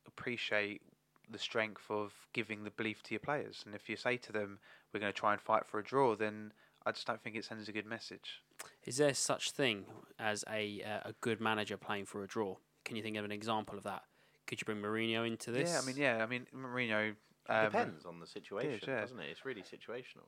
appreciate 0.08 0.82
the 1.30 1.40
strength 1.40 1.90
of 1.90 2.14
giving 2.34 2.64
the 2.64 2.70
belief 2.72 3.02
to 3.04 3.14
your 3.14 3.20
players. 3.20 3.64
And 3.66 3.74
if 3.74 3.90
you 3.90 3.96
say 3.96 4.18
to 4.18 4.32
them, 4.32 4.60
"We're 4.92 5.00
going 5.00 5.12
to 5.14 5.18
try 5.20 5.34
and 5.34 5.42
fight 5.42 5.66
for 5.66 5.80
a 5.80 5.84
draw," 5.84 6.16
then 6.16 6.54
I 6.86 6.92
just 6.92 7.08
don't 7.08 7.22
think 7.22 7.36
it 7.36 7.46
sends 7.46 7.68
a 7.70 7.72
good 7.72 7.86
message. 7.86 8.42
Is 8.86 8.98
there 8.98 9.14
such 9.14 9.52
thing 9.52 9.86
as 10.20 10.44
a 10.50 10.82
uh, 10.84 11.10
a 11.10 11.14
good 11.22 11.40
manager 11.42 11.78
playing 11.78 12.06
for 12.06 12.24
a 12.24 12.28
draw? 12.28 12.58
Can 12.86 12.96
you 12.96 13.04
think 13.04 13.18
of 13.18 13.26
an 13.26 13.32
example 13.32 13.78
of 13.78 13.84
that? 13.84 14.04
Could 14.46 14.60
you 14.62 14.66
bring 14.66 14.82
Mourinho 14.82 15.26
into 15.26 15.52
this? 15.52 15.70
Yeah, 15.72 15.80
I 15.82 15.86
mean, 15.86 15.96
yeah, 15.98 16.24
I 16.24 16.26
mean, 16.28 16.48
Mourinho. 16.56 17.12
It 17.12 17.52
Um, 17.52 17.66
depends 17.66 18.06
on 18.06 18.20
the 18.22 18.28
situation, 18.28 18.88
yeah. 18.88 19.02
doesn't 19.02 19.20
it? 19.20 19.28
It's 19.30 19.44
really 19.46 19.64
situational. 19.64 20.28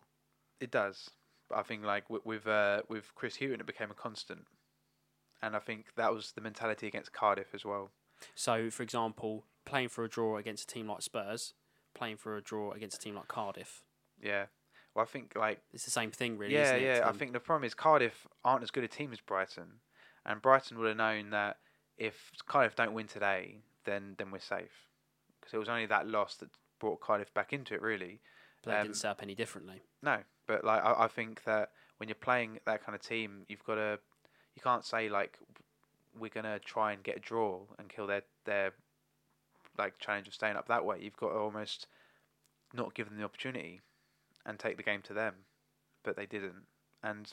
It 0.60 0.72
does. 0.72 1.10
But 1.50 1.60
I 1.60 1.63
think 1.63 1.84
like 1.84 2.10
with 2.10 2.26
with, 2.26 2.48
uh, 2.48 2.82
with 2.89 3.13
Chris 3.15 3.38
Hughton, 3.38 3.60
it 3.60 3.65
became 3.65 3.91
a 3.91 3.96
constant, 3.96 4.46
and 5.41 5.56
I 5.56 5.60
think 5.60 5.88
that 5.96 6.13
was 6.13 6.32
the 6.32 6.41
mentality 6.41 6.88
against 6.88 7.13
Cardiff 7.13 7.54
as 7.54 7.63
well. 7.63 7.91
So, 8.34 8.70
for 8.70 8.82
example, 8.84 9.46
playing 9.65 9.89
for 9.89 10.04
a 10.04 10.10
draw 10.10 10.38
against 10.38 10.63
a 10.63 10.74
team 10.74 10.88
like 10.88 11.02
Spurs, 11.02 11.54
playing 11.94 12.18
for 12.18 12.36
a 12.38 12.41
draw 12.41 12.72
against 12.72 12.98
a 12.98 13.00
team 13.00 13.15
like 13.15 13.28
Cardiff, 13.28 13.84
Yeah. 14.22 14.46
Well, 14.96 15.04
I 15.04 15.08
think 15.08 15.34
like 15.36 15.60
it's 15.74 15.84
the 15.84 15.91
same 15.91 16.10
thing, 16.12 16.38
really. 16.38 16.54
yeah, 16.54 16.76
isn't 16.76 16.78
it, 16.78 16.98
yeah. 16.98 17.10
I 17.10 17.12
think 17.12 17.34
the 17.34 17.39
problem 17.41 17.65
is 17.65 17.74
Cardiff 17.74 18.26
aren't 18.46 18.63
as 18.63 18.72
good 18.72 18.86
a 18.86 18.88
team 18.88 19.12
as 19.12 19.20
Brighton, 19.20 19.82
and 20.26 20.41
Brighton 20.41 20.80
would 20.80 20.88
have 20.88 20.98
known 20.98 21.32
that 21.32 21.58
if 21.98 22.32
Cardiff 22.48 22.76
don't 22.76 22.94
win 22.94 23.08
today, 23.08 23.62
then 23.84 24.15
then 24.18 24.32
we're 24.32 24.39
safe, 24.39 24.88
because 25.39 25.54
it 25.54 25.58
was 25.58 25.70
only 25.70 25.86
that 25.88 26.08
loss 26.08 26.36
that 26.38 26.50
brought 26.80 27.02
Cardiff 27.02 27.34
back 27.34 27.52
into 27.52 27.74
it. 27.74 27.82
Really, 27.82 28.22
But 28.63 28.72
they 28.72 28.78
um, 28.78 28.84
didn't 28.84 28.96
set 28.98 29.12
up 29.12 29.22
any 29.22 29.36
differently. 29.36 29.84
no. 30.02 30.20
But 30.47 30.63
like 30.63 30.84
I, 30.84 31.05
I 31.05 31.08
think 31.08 31.43
that 31.45 31.71
when 31.97 32.10
you're 32.10 32.15
playing 32.15 32.60
that 32.65 32.84
kind 32.86 32.95
of 32.95 33.01
team, 33.01 33.45
you've 33.47 33.63
got 33.63 33.75
to 33.75 33.99
you 34.55 34.62
can't 34.62 34.86
say 34.86 35.10
like 35.10 35.39
we're 36.17 36.29
gonna 36.29 36.60
try 36.60 36.93
and 36.93 37.03
get 37.03 37.17
a 37.17 37.19
draw 37.19 37.62
and 37.77 37.89
kill 37.89 38.08
their 38.08 38.23
their 38.45 38.73
like 39.77 39.99
challenge 39.99 40.27
of 40.27 40.34
staying 40.34 40.55
up 40.55 40.67
that 40.67 40.86
way. 40.86 40.97
You've 41.01 41.17
got 41.17 41.29
to 41.29 41.36
almost 41.36 41.88
not 42.73 42.93
give 42.93 43.10
them 43.10 43.17
the 43.17 43.23
opportunity 43.23 43.81
and 44.45 44.60
take 44.60 44.77
the 44.77 44.84
game 44.84 45.01
to 45.03 45.13
them, 45.13 45.34
but 46.03 46.15
they 46.15 46.25
didn't. 46.25 46.63
And 47.03 47.31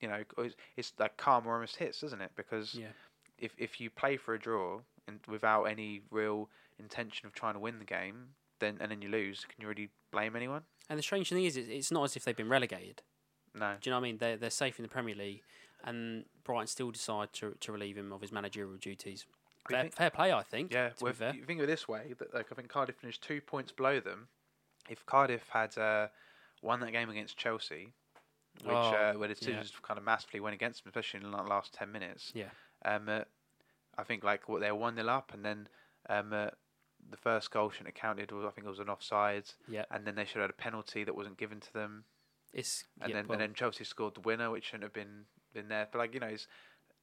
you 0.00 0.08
know, 0.08 0.22
it's, 0.38 0.54
it's 0.76 0.92
like 0.98 1.16
karma 1.16 1.50
almost 1.50 1.76
hits, 1.76 2.00
doesn't 2.00 2.20
it? 2.20 2.32
Because 2.36 2.74
Yeah. 2.74 2.92
if 3.38 3.52
if 3.58 3.80
you 3.80 3.90
play 3.90 4.16
for 4.16 4.34
a 4.34 4.38
draw 4.38 4.80
and 5.06 5.20
without 5.28 5.64
any 5.64 6.02
real 6.10 6.48
intention 6.78 7.26
of 7.26 7.34
trying 7.34 7.54
to 7.54 7.60
win 7.60 7.78
the 7.78 7.84
game, 7.84 8.34
then 8.60 8.78
and 8.80 8.90
then 8.90 9.02
you 9.02 9.08
lose, 9.08 9.44
can 9.44 9.60
you 9.60 9.68
really 9.68 9.90
blame 10.10 10.36
anyone? 10.36 10.62
And 10.88 10.98
the 10.98 11.02
strange 11.02 11.28
thing 11.28 11.44
is, 11.44 11.56
it's- 11.56 11.90
not 11.90 12.04
as 12.04 12.16
if 12.16 12.24
they've 12.24 12.36
been 12.36 12.48
relegated. 12.48 13.02
No. 13.54 13.74
Do 13.80 13.88
you 13.88 13.90
know 13.90 13.96
what 14.00 14.06
I 14.06 14.08
mean? 14.08 14.18
They're, 14.18 14.36
they're 14.36 14.50
safe 14.50 14.78
in 14.78 14.82
the 14.84 14.88
Premier 14.88 15.14
League, 15.14 15.42
and 15.84 16.24
Brighton 16.44 16.66
still 16.66 16.90
decide 16.90 17.32
to, 17.34 17.56
to 17.60 17.72
relieve 17.72 17.96
him 17.96 18.12
of 18.12 18.20
his 18.20 18.30
managerial 18.32 18.76
duties. 18.76 19.26
Fair, 19.68 19.82
think- 19.82 19.94
fair 19.94 20.10
play, 20.10 20.32
I 20.32 20.42
think. 20.42 20.72
Yeah, 20.72 20.90
to 20.90 21.04
well, 21.04 21.12
fair. 21.12 21.34
you 21.34 21.44
think 21.44 21.58
of 21.60 21.64
it 21.64 21.66
this 21.66 21.86
way, 21.88 22.14
that 22.18 22.32
like 22.34 22.46
I 22.50 22.54
think 22.54 22.68
Cardiff 22.68 22.96
finished 22.96 23.22
two 23.22 23.40
points 23.40 23.72
below 23.72 24.00
them. 24.00 24.28
If 24.88 25.04
Cardiff 25.06 25.48
had 25.50 25.76
uh, 25.78 26.08
won 26.62 26.80
that 26.80 26.92
game 26.92 27.10
against 27.10 27.36
Chelsea, 27.36 27.92
which 28.64 28.72
Oh, 28.74 28.90
uh, 28.90 29.12
where 29.14 29.28
the 29.28 29.34
yeah. 29.34 29.38
decisions 29.40 29.72
kind 29.82 29.98
of 29.98 30.04
massively 30.04 30.40
went 30.40 30.54
against 30.54 30.82
them, 30.82 30.90
especially 30.90 31.24
in 31.24 31.30
the 31.30 31.36
last 31.42 31.72
ten 31.74 31.92
minutes. 31.92 32.32
Yeah. 32.34 32.48
Um, 32.84 33.08
uh, 33.08 33.20
I 33.98 34.02
think 34.04 34.24
like 34.24 34.48
what 34.48 34.60
they 34.60 34.70
were 34.72 34.78
one 34.78 34.96
0 34.96 35.06
up, 35.08 35.32
and 35.34 35.44
then 35.44 35.68
um, 36.08 36.32
uh, 36.32 36.48
the 37.10 37.16
first 37.16 37.50
goal 37.50 37.70
shouldn't 37.70 37.88
have 37.88 37.94
counted. 38.00 38.32
Was 38.32 38.44
I 38.44 38.50
think 38.50 38.66
it 38.66 38.70
was 38.70 38.78
an 38.78 38.88
offside, 38.88 39.44
Yeah. 39.68 39.84
and 39.90 40.06
then 40.06 40.14
they 40.14 40.24
should 40.24 40.36
have 40.36 40.44
had 40.44 40.50
a 40.50 40.54
penalty 40.62 41.04
that 41.04 41.14
wasn't 41.14 41.36
given 41.38 41.60
to 41.60 41.72
them, 41.72 42.04
It's 42.52 42.84
and 43.00 43.10
yeah, 43.10 43.16
then 43.16 43.26
well, 43.28 43.34
and 43.34 43.42
then 43.42 43.54
Chelsea 43.54 43.84
scored 43.84 44.14
the 44.14 44.20
winner, 44.20 44.50
which 44.50 44.64
shouldn't 44.64 44.84
have 44.84 44.92
been 44.92 45.26
been 45.52 45.68
there. 45.68 45.88
But 45.90 45.98
like 45.98 46.14
you 46.14 46.20
know, 46.20 46.26
it's 46.28 46.46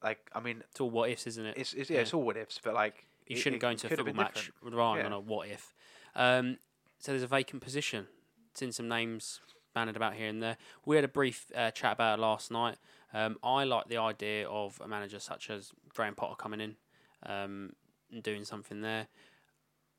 like 0.03 0.29
I 0.33 0.39
mean, 0.39 0.63
it's 0.69 0.79
all 0.79 0.89
what 0.89 1.09
ifs, 1.09 1.27
isn't 1.27 1.45
it? 1.45 1.57
it's, 1.57 1.73
it's 1.73 1.89
yeah, 1.89 1.97
Yeah. 1.97 2.01
it's 2.03 2.13
all 2.13 2.23
what 2.23 2.37
ifs, 2.37 2.59
but 2.63 2.73
like 2.73 3.07
you 3.27 3.35
it- 3.35 3.39
shouldn't 3.39 3.57
it 3.57 3.61
go 3.61 3.69
into 3.69 3.87
a 3.87 3.89
football 3.89 4.13
match 4.13 4.45
different. 4.47 4.75
relying 4.75 4.99
Yeah. 4.99 5.05
on 5.07 5.13
a 5.13 5.19
what 5.19 5.47
if. 5.49 5.73
Um, 6.15 6.57
so 6.99 7.11
there's 7.11 7.23
a 7.23 7.27
vacant 7.27 7.61
position. 7.61 8.07
Seen 8.55 8.71
some 8.71 8.87
names 8.87 9.39
bandied 9.73 9.95
about 9.95 10.15
here 10.15 10.29
and 10.29 10.41
there. 10.41 10.57
We 10.85 10.95
had 10.95 11.05
a 11.05 11.09
brief 11.09 11.51
uh, 11.53 11.69
chat 11.71 11.93
about 11.93 12.17
it 12.17 12.21
last 12.21 12.49
night. 12.49 12.77
Um, 13.13 13.37
I 13.43 13.63
like 13.65 13.87
the 13.87 13.97
idea 13.97 14.47
of 14.49 14.81
a 14.83 14.87
manager 14.87 15.19
such 15.19 15.49
as 15.51 15.71
Graham 15.89 16.15
Potter 16.15 16.35
coming 16.35 16.59
in 16.59 16.75
um, 17.23 17.73
and 18.11 18.23
doing 18.23 18.43
something 18.45 18.81
there. 18.81 19.07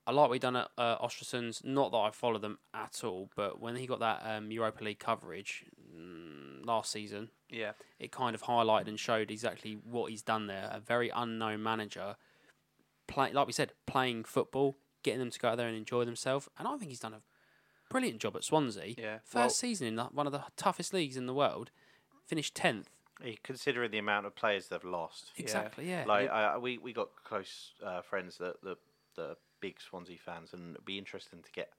I 0.09 0.13
like 0.13 0.29
what 0.31 0.35
he 0.35 0.39
done 0.39 0.57
at 0.57 0.71
uh. 0.79 1.07
Not 1.65 1.93
that 1.93 1.99
I 1.99 2.11
follow 2.11 2.39
them 2.39 2.59
at 2.73 3.05
all, 3.05 3.29
but 3.37 3.61
when 3.61 3.77
he 3.77 3.87
got 3.87 4.01
that 4.01 4.23
um, 4.25 4.51
Europa 4.51 4.83
League 4.83 4.99
coverage 4.99 5.67
mm, 5.95 6.65
last 6.65 6.91
season, 6.91 7.29
Yeah, 7.51 7.73
it 7.99 8.11
kind 8.11 8.35
of 8.35 8.45
highlighted 8.45 8.89
and 8.89 8.99
showed 8.99 9.31
exactly 9.31 9.75
what 9.85 10.11
he's 10.11 10.23
done 10.23 10.47
there. 10.47 10.71
A 10.73 10.81
very 10.81 11.11
unknown 11.15 11.63
manager 11.63 12.17
play 13.07 13.33
like 13.35 13.47
we 13.47 13.53
said, 13.53 13.73
playing 13.87 14.25
football, 14.25 14.79
getting 15.03 15.21
them 15.21 15.31
to 15.31 15.39
go 15.39 15.49
out 15.51 15.59
there 15.59 15.69
and 15.69 15.77
enjoy 15.77 16.07
themselves. 16.07 16.49
And 16.59 16.67
I 16.67 16.79
think 16.79 16.91
he's 16.91 17.01
done 17.01 17.13
a 17.13 17.21
brilliant 17.91 18.19
job 18.19 18.35
at 18.35 18.45
Swansea. 18.45 18.95
Yeah. 18.97 19.19
First 19.25 19.35
well, 19.35 19.51
season 19.51 19.89
in 19.89 19.97
the, 19.97 20.05
one 20.05 20.27
of 20.27 20.33
the 20.33 20.43
toughest 20.57 20.95
leagues 20.95 21.19
in 21.19 21.27
the 21.27 21.35
world, 21.35 21.71
finished 22.27 22.55
tenth. 22.55 22.89
Considering 23.43 23.91
the 23.91 23.99
amount 23.99 24.25
of 24.25 24.35
players 24.35 24.69
they've 24.69 24.83
lost, 24.85 25.33
Exactly, 25.37 25.91
yeah. 25.91 26.05
like 26.07 26.31
I, 26.31 26.55
I- 26.55 26.59
we 26.59 26.79
we 26.79 26.95
got 26.95 27.09
close 27.25 27.73
uh, 27.85 28.01
friends 28.01 28.39
that 28.39 28.63
that 28.63 28.79
that 29.17 29.37
big 29.61 29.81
Swansea 29.81 30.19
fans, 30.19 30.53
and 30.53 30.75
it'd 30.75 30.85
be 30.85 30.99
interesting 30.99 31.43
to 31.43 31.53
get 31.53 31.71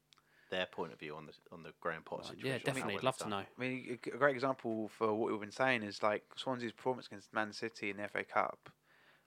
their 0.49 0.65
point 0.65 0.91
of 0.91 0.99
view 0.99 1.15
on 1.15 1.25
the 1.27 1.33
on 1.51 1.63
the 1.63 1.73
Graham 1.79 2.01
Potter 2.03 2.23
Right, 2.23 2.29
situation. 2.31 2.47
yeah, 2.49 2.57
definitely. 2.63 2.95
I'd 2.97 3.03
love 3.03 3.17
to 3.17 3.29
know. 3.29 3.37
I 3.37 3.45
mean, 3.57 3.85
a 3.91 3.95
g- 3.97 4.11
a 4.13 4.17
great 4.17 4.33
example 4.35 4.89
for 4.89 5.13
what 5.13 5.31
we've 5.31 5.39
been 5.39 5.51
saying 5.51 5.83
is 5.83 6.01
like 6.01 6.23
Swansea's 6.35 6.71
performance 6.71 7.07
against 7.07 7.33
Man 7.33 7.53
City 7.53 7.89
in 7.91 7.97
the 7.97 8.07
FA 8.07 8.23
Cup 8.23 8.69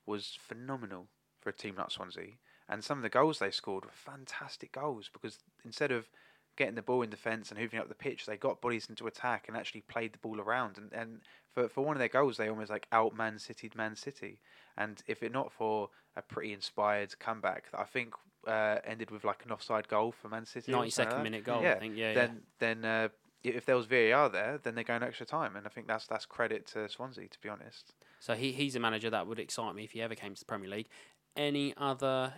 was 0.04 0.36
phenomenal 0.40 1.06
for 1.40 1.50
a 1.50 1.52
team 1.52 1.76
like 1.76 1.90
Swansea, 1.90 2.38
and 2.68 2.82
some 2.82 2.98
of 2.98 3.02
the 3.02 3.08
goals 3.08 3.38
they 3.38 3.50
scored 3.50 3.84
were 3.84 3.90
fantastic 3.92 4.72
goals 4.72 5.08
because 5.12 5.38
instead 5.64 5.92
of 5.92 6.08
getting 6.56 6.74
the 6.74 6.82
ball 6.82 7.02
in 7.02 7.08
defence 7.08 7.50
and 7.50 7.58
hooving 7.58 7.78
up 7.80 7.88
the 7.88 7.94
pitch, 7.94 8.26
they 8.26 8.36
got 8.36 8.60
bodies 8.60 8.86
into 8.88 9.06
attack 9.06 9.46
and 9.48 9.56
actually 9.56 9.80
played 9.82 10.12
the 10.12 10.18
ball 10.18 10.38
around. 10.40 10.76
And, 10.76 10.92
and 10.92 11.20
for 11.52 11.68
for 11.68 11.84
one 11.84 11.96
of 11.96 11.98
their 12.00 12.08
goals, 12.08 12.36
they 12.36 12.48
almost 12.48 12.70
like 12.70 12.86
out 12.92 13.16
Man 13.16 13.38
City 13.38 13.70
Man 13.76 13.94
City. 13.96 14.40
And 14.76 15.02
if 15.06 15.22
it 15.22 15.32
not 15.32 15.52
for 15.52 15.90
a 16.16 16.22
pretty 16.22 16.52
inspired 16.52 17.18
comeback 17.18 17.70
that 17.72 17.80
I 17.80 17.84
think 17.84 18.14
uh, 18.46 18.78
ended 18.84 19.10
with 19.10 19.24
like 19.24 19.44
an 19.44 19.52
offside 19.52 19.88
goal 19.88 20.12
for 20.12 20.28
Man 20.28 20.44
City, 20.46 20.72
Ninety 20.72 20.90
second 20.90 20.90
Ninety 20.90 20.90
something 20.90 21.04
like 21.04 21.10
second 21.12 21.18
that. 21.18 21.30
minute 21.30 21.44
goal, 21.44 21.62
Yeah, 21.62 21.72
I 21.74 21.78
think. 21.78 21.96
Yeah, 21.96 22.08
yeah. 22.08 22.14
then 22.14 22.40
then 22.58 22.84
uh, 22.84 23.08
if 23.44 23.64
there 23.66 23.76
was 23.76 23.86
VAR 23.86 24.28
there, 24.28 24.58
then 24.62 24.74
they're 24.74 24.84
going 24.84 25.02
extra 25.02 25.26
time, 25.26 25.56
and 25.56 25.66
I 25.66 25.70
think 25.70 25.86
that's 25.86 26.06
that's 26.06 26.26
credit 26.26 26.66
to 26.68 26.88
Swansea 26.88 27.28
to 27.28 27.38
be 27.40 27.48
honest. 27.48 27.94
So 28.20 28.34
he 28.34 28.52
he's 28.52 28.76
a 28.76 28.80
manager 28.80 29.10
that 29.10 29.26
would 29.26 29.38
excite 29.38 29.74
me 29.74 29.84
if 29.84 29.92
he 29.92 30.02
ever 30.02 30.14
came 30.14 30.34
to 30.34 30.38
the 30.40 30.44
Premier 30.46 30.68
League. 30.70 30.88
Any 31.36 31.72
other 31.76 32.34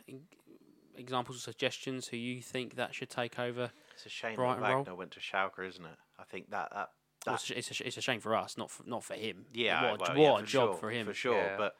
examples 0.96 1.36
or 1.38 1.40
suggestions 1.40 2.06
who 2.08 2.16
you 2.16 2.40
think 2.40 2.76
that 2.76 2.94
should 2.94 3.10
take 3.10 3.38
over? 3.38 3.70
It's 3.94 4.06
a 4.06 4.08
shame 4.08 4.36
Brighton 4.36 4.62
that 4.62 4.68
role. 4.70 4.78
Wagner 4.84 4.94
went 4.94 5.10
to 5.12 5.20
Schalke, 5.20 5.66
isn't 5.68 5.84
it? 5.84 5.96
I 6.18 6.24
think 6.24 6.50
that 6.50 6.70
that. 6.72 6.90
Well, 7.26 7.36
It's 7.36 7.50
a, 7.50 7.58
it's, 7.58 7.80
a, 7.80 7.86
it's 7.86 7.96
a 7.96 8.02
shame 8.02 8.20
for 8.20 8.34
us, 8.36 8.58
not 8.58 8.70
for, 8.70 8.82
not 8.86 9.02
for 9.02 9.14
him. 9.14 9.46
Yeah, 9.54 9.92
what, 9.92 10.10
a- 10.10 10.12
well, 10.12 10.18
what 10.18 10.18
yeah, 10.18 10.34
a 10.36 10.40
for 10.40 10.46
job 10.46 10.68
sure, 10.72 10.76
for 10.76 10.90
him. 10.90 11.06
for 11.06 11.14
sure. 11.14 11.36
Yeah. 11.36 11.56
But 11.56 11.74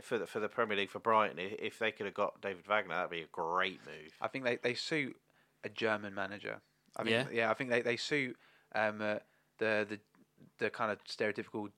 for 0.00 0.18
the, 0.18 0.26
for 0.26 0.40
the 0.40 0.48
Premier 0.48 0.76
League 0.76 0.90
for 0.90 0.98
Brighton, 0.98 1.38
if 1.38 1.78
they 1.78 1.92
could 1.92 2.06
have 2.06 2.14
got 2.14 2.40
David 2.40 2.66
Wagner, 2.66 2.94
that'd 2.94 3.10
be 3.10 3.22
a 3.22 3.26
great 3.32 3.80
move. 3.84 4.12
I 4.20 4.28
think 4.28 4.44
they, 4.44 4.56
they 4.62 4.74
suit 4.74 5.16
a 5.64 5.68
German 5.68 6.14
manager. 6.14 6.60
I 6.96 7.02
mean, 7.02 7.12
Yeah? 7.14 7.24
yeah, 7.32 7.50
I 7.50 7.54
think 7.54 7.70
they 7.70 7.82
they 7.82 7.96
suit 7.96 8.36
um, 8.74 9.00
uh, 9.00 9.16
the 9.58 9.86
the 9.88 9.98
the 10.58 10.70
kind 10.70 10.90
of 10.92 11.02
stereotypical 11.04 11.70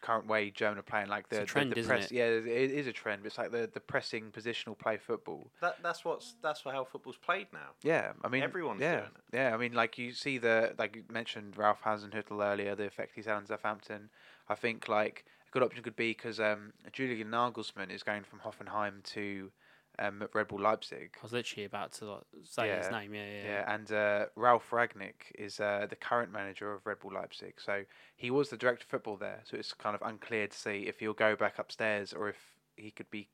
current 0.00 0.26
way 0.26 0.50
German 0.50 0.78
are 0.78 0.82
playing, 0.82 1.06
like 1.08 1.26
It's 1.30 1.36
a 1.38 1.40
the 1.40 1.40
the- 1.42 1.46
trend, 1.46 1.72
the, 1.72 1.78
isn't 1.78 1.88
press. 1.88 2.04
it? 2.06 2.12
Yeah, 2.12 2.24
it 2.24 2.46
is 2.72 2.86
a 2.86 2.92
trend. 2.92 3.22
But 3.22 3.28
it's 3.28 3.38
like 3.38 3.52
the 3.52 3.70
the 3.72 3.80
pressing 3.80 4.30
positional 4.32 4.78
play 4.78 4.96
football. 4.98 5.50
That 5.60 5.76
that's 5.82 6.04
what's 6.04 6.34
that's 6.42 6.62
how 6.64 6.84
football's 6.84 7.16
played 7.18 7.46
now. 7.52 7.70
Yeah, 7.82 8.12
I 8.24 8.28
mean 8.28 8.42
Everyone's 8.42 8.80
yeah, 8.80 8.92
doing 8.96 9.04
it. 9.04 9.36
Yeah, 9.36 9.54
I 9.54 9.56
mean 9.56 9.72
like 9.74 9.98
you 9.98 10.12
see 10.12 10.38
the 10.38 10.74
like 10.78 10.96
you 10.96 11.04
mentioned 11.10 11.56
Ralph 11.56 11.82
Hasenhüttl 11.84 12.42
earlier, 12.44 12.74
the 12.74 12.86
effect 12.86 13.12
he's 13.14 13.26
had 13.26 13.34
on 13.36 13.46
Southampton. 13.46 14.10
I 14.48 14.54
think 14.54 14.88
like 14.88 15.24
a 15.24 15.41
good 15.52 15.62
option 15.62 15.82
could 15.82 15.96
be 15.96 16.10
because 16.10 16.40
um, 16.40 16.72
Julian 16.92 17.28
Nagelsmann 17.28 17.90
is 17.90 18.02
going 18.02 18.24
from 18.24 18.40
Hoffenheim 18.40 19.02
to 19.12 19.52
um, 19.98 20.24
Red 20.32 20.48
Bull 20.48 20.60
Leipzig. 20.60 21.14
I 21.20 21.22
was 21.22 21.32
literally 21.32 21.64
about 21.64 21.92
to 21.92 22.06
like, 22.06 22.22
say 22.42 22.76
his 22.76 22.90
name. 22.90 23.14
Yeah, 23.14 23.26
yeah. 23.26 23.44
Yeah, 23.44 23.74
and 23.74 23.92
uh, 23.92 24.26
Ralf 24.36 24.70
Rangnick 24.70 25.30
is 25.38 25.60
uh, 25.60 25.86
the 25.88 25.96
current 25.96 26.32
manager 26.32 26.72
of 26.72 26.86
Red 26.86 27.00
Bull 27.00 27.12
Leipzig. 27.14 27.54
So 27.58 27.84
he 28.16 28.30
was 28.30 28.48
the 28.48 28.56
director 28.56 28.84
of 28.84 28.90
football 28.90 29.16
there. 29.16 29.40
So 29.44 29.56
it's 29.56 29.72
kind 29.74 29.94
of 29.94 30.02
unclear 30.02 30.46
to 30.46 30.56
see 30.56 30.86
if 30.88 30.98
he'll 30.98 31.12
go 31.12 31.36
back 31.36 31.58
upstairs 31.58 32.12
or 32.12 32.28
if 32.30 32.38
he 32.76 32.90
could 32.90 33.10
be 33.10 33.28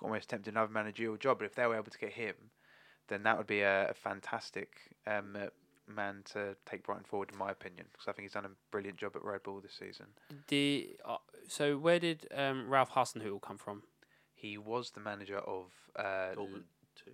almost 0.00 0.30
tempted 0.30 0.52
another 0.52 0.72
managerial 0.72 1.16
job. 1.16 1.38
But 1.38 1.46
if 1.46 1.56
they 1.56 1.66
were 1.66 1.76
able 1.76 1.90
to 1.90 1.98
get 1.98 2.12
him, 2.12 2.34
then 3.08 3.24
that 3.24 3.36
would 3.36 3.48
be 3.48 3.60
a, 3.60 3.90
a 3.90 3.94
fantastic 3.94 4.68
um, 5.06 5.36
uh, 5.36 5.46
man 5.94 6.22
to 6.32 6.56
take 6.66 6.84
Brighton 6.84 7.04
forward, 7.04 7.30
in 7.32 7.38
my 7.38 7.50
opinion, 7.50 7.86
because 7.92 8.08
I 8.08 8.12
think 8.12 8.24
he's 8.24 8.32
done 8.32 8.44
a 8.44 8.50
brilliant 8.70 8.98
job 8.98 9.12
at 9.16 9.22
Red 9.24 9.42
Bull 9.42 9.60
this 9.60 9.72
season. 9.78 10.06
The, 10.48 10.96
uh, 11.04 11.16
so 11.48 11.76
where 11.78 11.98
did 11.98 12.26
um, 12.34 12.68
Ralph 12.68 12.90
Hasenhüttl 12.92 13.40
come 13.42 13.58
from? 13.58 13.82
He 14.34 14.56
was 14.58 14.90
the 14.90 15.00
manager 15.00 15.38
of 15.38 15.66
uh, 15.96 16.34
Dortmund 16.36 16.64
too. 16.94 17.12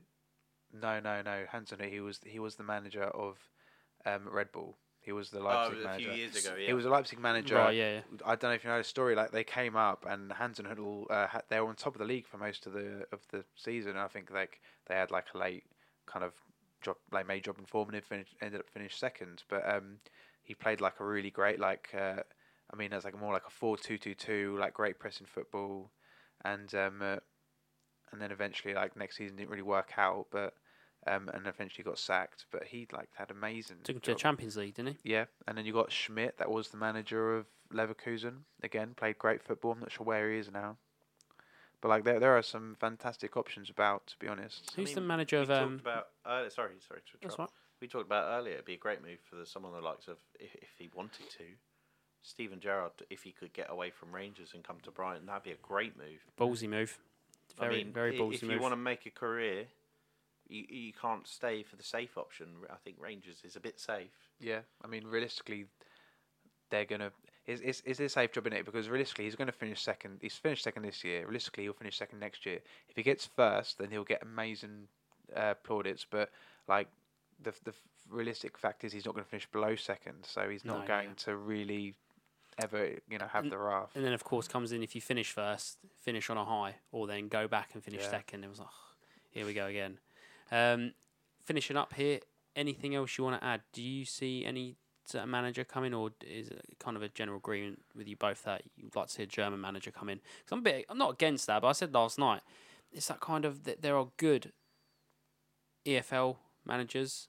no, 0.73 1.01
no, 1.01 1.23
no, 1.23 1.45
Hansen. 1.51 1.79
He 1.89 2.01
was 2.01 2.21
he 2.27 2.39
was 2.39 2.57
the 2.57 2.65
manager 2.65 3.05
of 3.05 3.39
um, 4.05 4.29
Red 4.31 4.53
Bull. 4.53 4.77
He 5.01 5.13
was 5.13 5.29
the 5.31 5.39
Oh, 5.41 5.43
Leipzig 5.45 5.81
a 5.81 5.85
manager. 5.85 6.05
few 6.11 6.19
years 6.19 6.45
ago, 6.47 6.57
yeah. 6.59 6.67
He 6.67 6.73
was 6.73 6.87
a 6.87 6.89
Leipzig 6.91 7.19
manager. 7.19 7.57
Right, 7.57 7.77
yeah, 7.77 7.93
yeah. 7.97 8.01
I 8.25 8.37
don't 8.37 8.51
know 8.51 8.55
if 8.55 8.65
you 8.65 8.71
know 8.71 8.79
the 8.79 8.85
story. 8.85 9.15
Like 9.15 9.33
they 9.33 9.45
came 9.45 9.77
up 9.77 10.07
and 10.09 10.31
Hasenhüttl, 10.31 11.11
uh, 11.11 11.41
they 11.51 11.61
were 11.61 11.69
on 11.69 11.77
top 11.77 11.95
of 11.95 11.99
the 11.99 12.07
league 12.07 12.27
for 12.27 12.39
most 12.39 12.67
of 12.67 12.73
the 12.73 13.07
of 13.13 13.21
the 13.31 13.45
season. 13.57 13.97
I 13.97 14.09
think 14.09 14.31
like 14.31 14.61
they 14.89 14.95
had 14.95 15.11
like 15.11 15.27
a 15.35 15.39
late 15.39 15.65
kind 16.07 16.25
of 16.25 16.33
job, 16.85 16.97
like 17.13 17.27
made 17.27 17.45
job 17.45 17.59
in 17.59 17.67
form 17.67 17.91
and 17.91 18.05
finished, 18.05 18.35
ended 18.41 18.61
up 18.61 18.71
finished 18.71 18.99
second. 18.99 19.43
But 19.49 19.69
um, 19.69 19.99
he 20.43 20.55
played 20.55 20.81
like 20.81 21.01
a 21.01 21.05
really 21.05 21.31
great 21.31 21.59
like 21.59 21.89
uh, 21.95 22.23
I 22.73 22.77
mean, 22.77 22.93
it's 22.93 23.05
like 23.05 23.19
more 23.19 23.33
like 23.33 23.47
a 23.47 23.51
four 23.51 23.77
two 23.77 23.99
two 23.99 24.15
two, 24.15 24.57
like 24.59 24.75
great 24.75 24.99
pressing 24.99 25.27
football, 25.27 25.91
and 26.45 26.73
um, 26.75 27.01
uh, 27.03 27.17
and 28.13 28.21
then 28.21 28.31
eventually 28.33 28.75
like 28.75 28.97
next 28.97 29.17
season 29.17 29.37
didn't 29.37 29.51
really 29.51 29.63
work 29.63 29.93
out, 29.97 30.27
but. 30.31 30.55
Um, 31.07 31.29
and 31.35 31.47
eventually 31.47 31.85
got 31.85 31.99
sacked, 31.99 32.47
but 32.51 32.65
he 32.65 32.89
like 32.91 33.11
had 33.15 33.31
amazing. 33.31 33.77
Took 33.85 33.97
him 33.97 34.01
to 34.01 34.13
the. 34.13 34.17
Champions 34.17 34.57
League, 34.57 34.75
didn't 34.75 34.97
he? 35.03 35.13
Yeah, 35.13 35.27
and 35.47 35.59
then 35.59 35.67
you 35.67 35.73
got 35.75 35.93
Schmidt, 35.93 36.39
that 36.39 36.51
was 36.51 36.71
the 36.71 36.79
manager 36.79 37.37
of 37.37 37.45
Leverkusen. 37.71 38.45
Again, 38.63 38.95
played 38.97 39.19
great 39.19 39.43
football. 39.43 39.73
I'm 39.73 39.81
not 39.81 39.93
sure 39.93 40.07
where 40.07 40.33
he 40.33 40.39
is 40.39 40.51
now, 40.51 40.79
but 41.85 41.91
like 41.91 42.05
there, 42.05 42.19
there 42.19 42.35
are 42.35 42.43
some 42.43 42.75
fantastic 42.81 43.37
options 43.37 43.69
about. 43.69 44.07
To 44.07 44.19
be 44.19 44.27
honest, 44.27 44.73
Who's 44.75 44.95
the 44.95 45.03
mean, 45.03 45.07
manager 45.09 45.37
We 45.37 45.43
of? 45.43 45.49
talked 45.49 45.61
Um, 45.63 45.81
about 45.83 46.07
uh, 46.25 46.49
sorry, 46.49 46.73
sorry 46.89 47.01
to 47.03 47.13
that's 47.21 47.35
interrupt. 47.35 47.39
right. 47.41 47.49
We 47.83 47.89
talked 47.89 48.07
about 48.07 48.39
earlier. 48.41 48.55
It'd 48.55 48.65
be 48.65 48.73
a 48.73 48.79
great 48.79 49.03
move 49.03 49.19
for 49.29 49.37
the, 49.37 49.45
someone 49.45 49.73
the 49.75 49.83
likes 49.83 50.09
of 50.09 50.17
if, 50.41 50.55
if 50.55 50.69
he 50.79 50.89
wanted 50.95 51.29
to. 51.29 51.45
Steven 52.23 52.59
Gerrard, 52.59 52.93
if 53.11 53.23
he 53.23 53.33
could 53.33 53.53
get 53.53 53.67
away 53.71 53.91
from 53.91 54.15
Rangers 54.15 54.53
and 54.55 54.65
come 54.65 54.79
to 54.85 54.91
Brighton, 54.91 55.27
that'd 55.27 55.43
be 55.43 55.51
a 55.51 55.57
great 55.61 55.95
move. 55.99 56.25
Ballsy 56.41 56.67
move. 56.67 56.99
Very, 57.61 57.75
I 57.83 57.85
mean, 57.85 57.93
very 57.93 58.17
i- 58.17 58.19
ballsy 58.19 58.35
if 58.37 58.43
move. 58.45 58.53
you 58.53 58.61
want 58.63 58.73
to 58.73 58.77
make 58.77 59.05
a 59.05 59.11
career, 59.11 59.67
you, 60.49 60.65
you 60.67 60.93
can't 60.95 61.29
stay 61.29 61.63
for 61.63 61.77
the 61.77 61.83
safe 61.83 62.17
option. 62.17 62.47
I 62.71 62.77
think 62.83 62.97
Rangers 62.99 63.43
is 63.45 63.57
a 63.57 63.61
bit 63.61 63.79
safe. 63.79 64.17
yeah. 64.41 64.61
I 64.83 64.87
mean, 64.87 65.07
realistically, 65.07 65.67
they're 66.71 66.87
gonna. 66.87 67.11
Is 67.47 67.61
is 67.61 67.83
is 67.85 67.99
this 67.99 68.13
a 68.13 68.15
safe 68.15 68.33
job 68.33 68.47
in 68.47 68.53
it? 68.55 68.65
Because 68.65 68.89
realistically, 68.89 69.25
he's 69.27 69.37
going 69.37 69.47
to 69.47 69.53
finish 69.53 69.81
second. 69.83 70.19
He's 70.23 70.35
finished 70.35 70.65
second 70.65 70.83
this 70.83 71.05
year. 71.05 71.23
Realistically, 71.25 71.65
he'll 71.65 71.73
finish 71.75 71.97
second 71.99 72.21
next 72.21 72.47
year. 72.47 72.61
If 72.89 72.97
he 72.97 73.03
gets 73.03 73.27
first, 73.27 73.79
then 73.79 73.91
he'll 73.91 74.05
get 74.05 74.23
amazing 74.23 74.89
uh, 75.37 75.55
plaudits. 75.63 76.07
But 76.11 76.31
like 76.69 76.89
the 77.43 77.53
the 77.65 77.75
realistic 78.09 78.57
fact 78.57 78.85
is, 78.85 78.93
he's 78.93 79.05
not 79.05 79.15
going 79.15 79.25
to 79.25 79.31
finish 79.31 79.47
below 79.51 79.77
second. 79.77 80.25
So 80.25 80.49
he's 80.49 80.65
not 80.65 80.81
No, 80.83 80.87
going 80.87 81.09
yeah. 81.09 81.15
to 81.25 81.37
really 81.37 81.95
ever 82.63 82.87
you 83.11 83.19
know 83.19 83.27
have 83.27 83.43
And- 83.45 83.53
the 83.53 83.59
wrath. 83.59 83.91
And 83.95 84.05
then, 84.05 84.13
of 84.15 84.25
course, 84.25 84.49
comes 84.49 84.73
in 84.73 84.83
if 84.83 84.95
you 84.95 85.01
finish 85.03 85.31
first, 85.33 85.79
finish 86.01 86.31
on 86.31 86.39
a 86.39 86.45
high, 86.47 86.77
or 86.93 87.07
then 87.07 87.29
go 87.29 87.47
back 87.49 87.71
and 87.75 87.85
finish 87.85 88.03
Yeah. 88.03 88.11
second. 88.11 88.45
It 88.45 88.49
was 88.49 88.59
like, 88.61 88.69
here 89.33 89.45
we 89.45 89.53
go 89.53 89.67
again. 89.67 89.99
Um, 90.51 90.95
finishing 91.45 91.77
up 91.77 91.93
here, 91.95 92.21
anything 92.57 92.95
else 92.95 93.19
you 93.19 93.25
want 93.25 93.41
to 93.41 93.47
add? 93.47 93.63
Do 93.73 93.83
you 93.83 94.05
see 94.07 94.45
any 94.47 94.77
sort 95.05 95.25
of 95.25 95.31
manager 95.31 95.65
coming, 95.65 95.95
or 95.95 96.11
is 96.27 96.49
it 96.49 96.65
kind 96.79 96.97
of 96.97 97.03
a 97.03 97.09
general 97.09 97.39
agreement 97.39 97.83
with 97.95 98.09
you 98.09 98.17
both 98.17 98.43
that 98.45 98.63
you'd 98.77 98.97
like 98.97 99.09
to 99.09 99.13
see 99.13 99.23
a 99.23 99.27
German 99.27 99.61
manager 99.61 99.91
come 99.91 100.09
in? 100.09 100.19
Because 100.39 100.53
I'm 100.53 100.59
a 100.61 100.63
bit, 100.63 100.87
I'm 100.89 100.99
not 100.99 101.13
against 101.13 101.47
that, 101.47 101.63
but 101.63 101.69
I 101.69 101.73
said 101.73 101.93
last 101.93 102.19
night, 102.19 102.43
it's 102.93 103.09
that 103.09 103.21
kind 103.21 103.45
of 103.45 103.65
that 103.65 103.83
there 103.83 103.97
are 103.97 104.09
good 104.17 104.53
EFL 105.87 106.37
managers. 106.65 107.29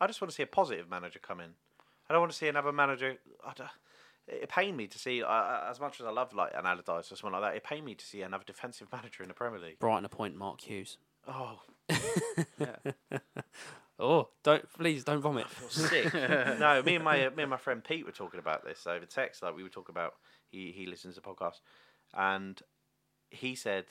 I 0.00 0.06
just 0.06 0.20
want 0.20 0.30
to 0.30 0.34
see 0.34 0.42
a 0.42 0.46
positive 0.46 0.88
manager 0.88 1.18
come 1.20 1.40
in. 1.40 1.50
I 2.08 2.12
don't 2.12 2.20
want 2.20 2.32
to 2.32 2.38
see 2.38 2.48
another 2.48 2.72
manager. 2.72 3.16
It 4.26 4.48
pained 4.48 4.76
me 4.76 4.86
to 4.86 4.98
see, 4.98 5.22
uh, 5.22 5.70
as 5.70 5.80
much 5.80 6.00
as 6.00 6.06
I 6.06 6.10
love 6.10 6.32
like 6.34 6.52
an 6.54 6.66
Allardyce 6.66 7.12
or 7.12 7.16
someone 7.16 7.40
like 7.40 7.52
that. 7.52 7.56
It 7.56 7.64
pained 7.64 7.84
me 7.84 7.94
to 7.94 8.04
see 8.04 8.22
another 8.22 8.44
defensive 8.46 8.88
manager 8.92 9.22
in 9.22 9.28
the 9.28 9.34
Premier 9.34 9.60
League. 9.60 9.78
Brighton 9.78 10.04
appoint 10.04 10.36
Mark 10.36 10.62
Hughes. 10.62 10.98
Oh, 11.28 11.58
yeah. 12.58 12.76
Oh, 13.96 14.28
don't 14.42 14.64
please 14.72 15.04
don't 15.04 15.20
vomit. 15.20 15.46
I 15.46 15.48
feel 15.48 15.68
sick. 15.68 16.12
no, 16.58 16.82
me 16.82 16.96
and 16.96 17.04
my 17.04 17.26
uh, 17.26 17.30
me 17.30 17.44
and 17.44 17.50
my 17.50 17.56
friend 17.56 17.82
Pete 17.82 18.04
were 18.04 18.10
talking 18.10 18.40
about 18.40 18.64
this 18.64 18.88
over 18.88 19.06
text. 19.06 19.40
Like 19.40 19.54
we 19.54 19.62
were 19.62 19.68
talking 19.68 19.92
about, 19.94 20.14
he 20.50 20.72
he 20.72 20.86
listens 20.86 21.14
to 21.14 21.20
podcasts, 21.20 21.60
and 22.12 22.60
he 23.30 23.54
said 23.54 23.84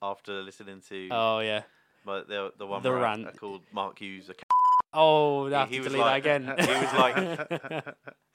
after 0.00 0.42
listening 0.42 0.80
to 0.90 1.08
Oh 1.10 1.40
yeah. 1.40 1.62
but 2.06 2.28
the 2.28 2.52
the 2.56 2.66
one 2.66 2.84
The 2.84 2.90
where 2.90 3.00
I- 3.00 3.02
rant. 3.02 3.26
I 3.26 3.32
called 3.32 3.62
Mark 3.72 3.98
Hughes 3.98 4.30
a 4.30 4.34
Oh, 4.94 5.48
I 5.52 5.58
have 5.58 5.70
he 5.70 5.78
to 5.78 5.82
was 5.82 5.92
delete 5.92 6.00
like- 6.06 6.22
that 6.22 6.36
again. 6.36 6.54
he 6.56 6.84
was 6.84 7.88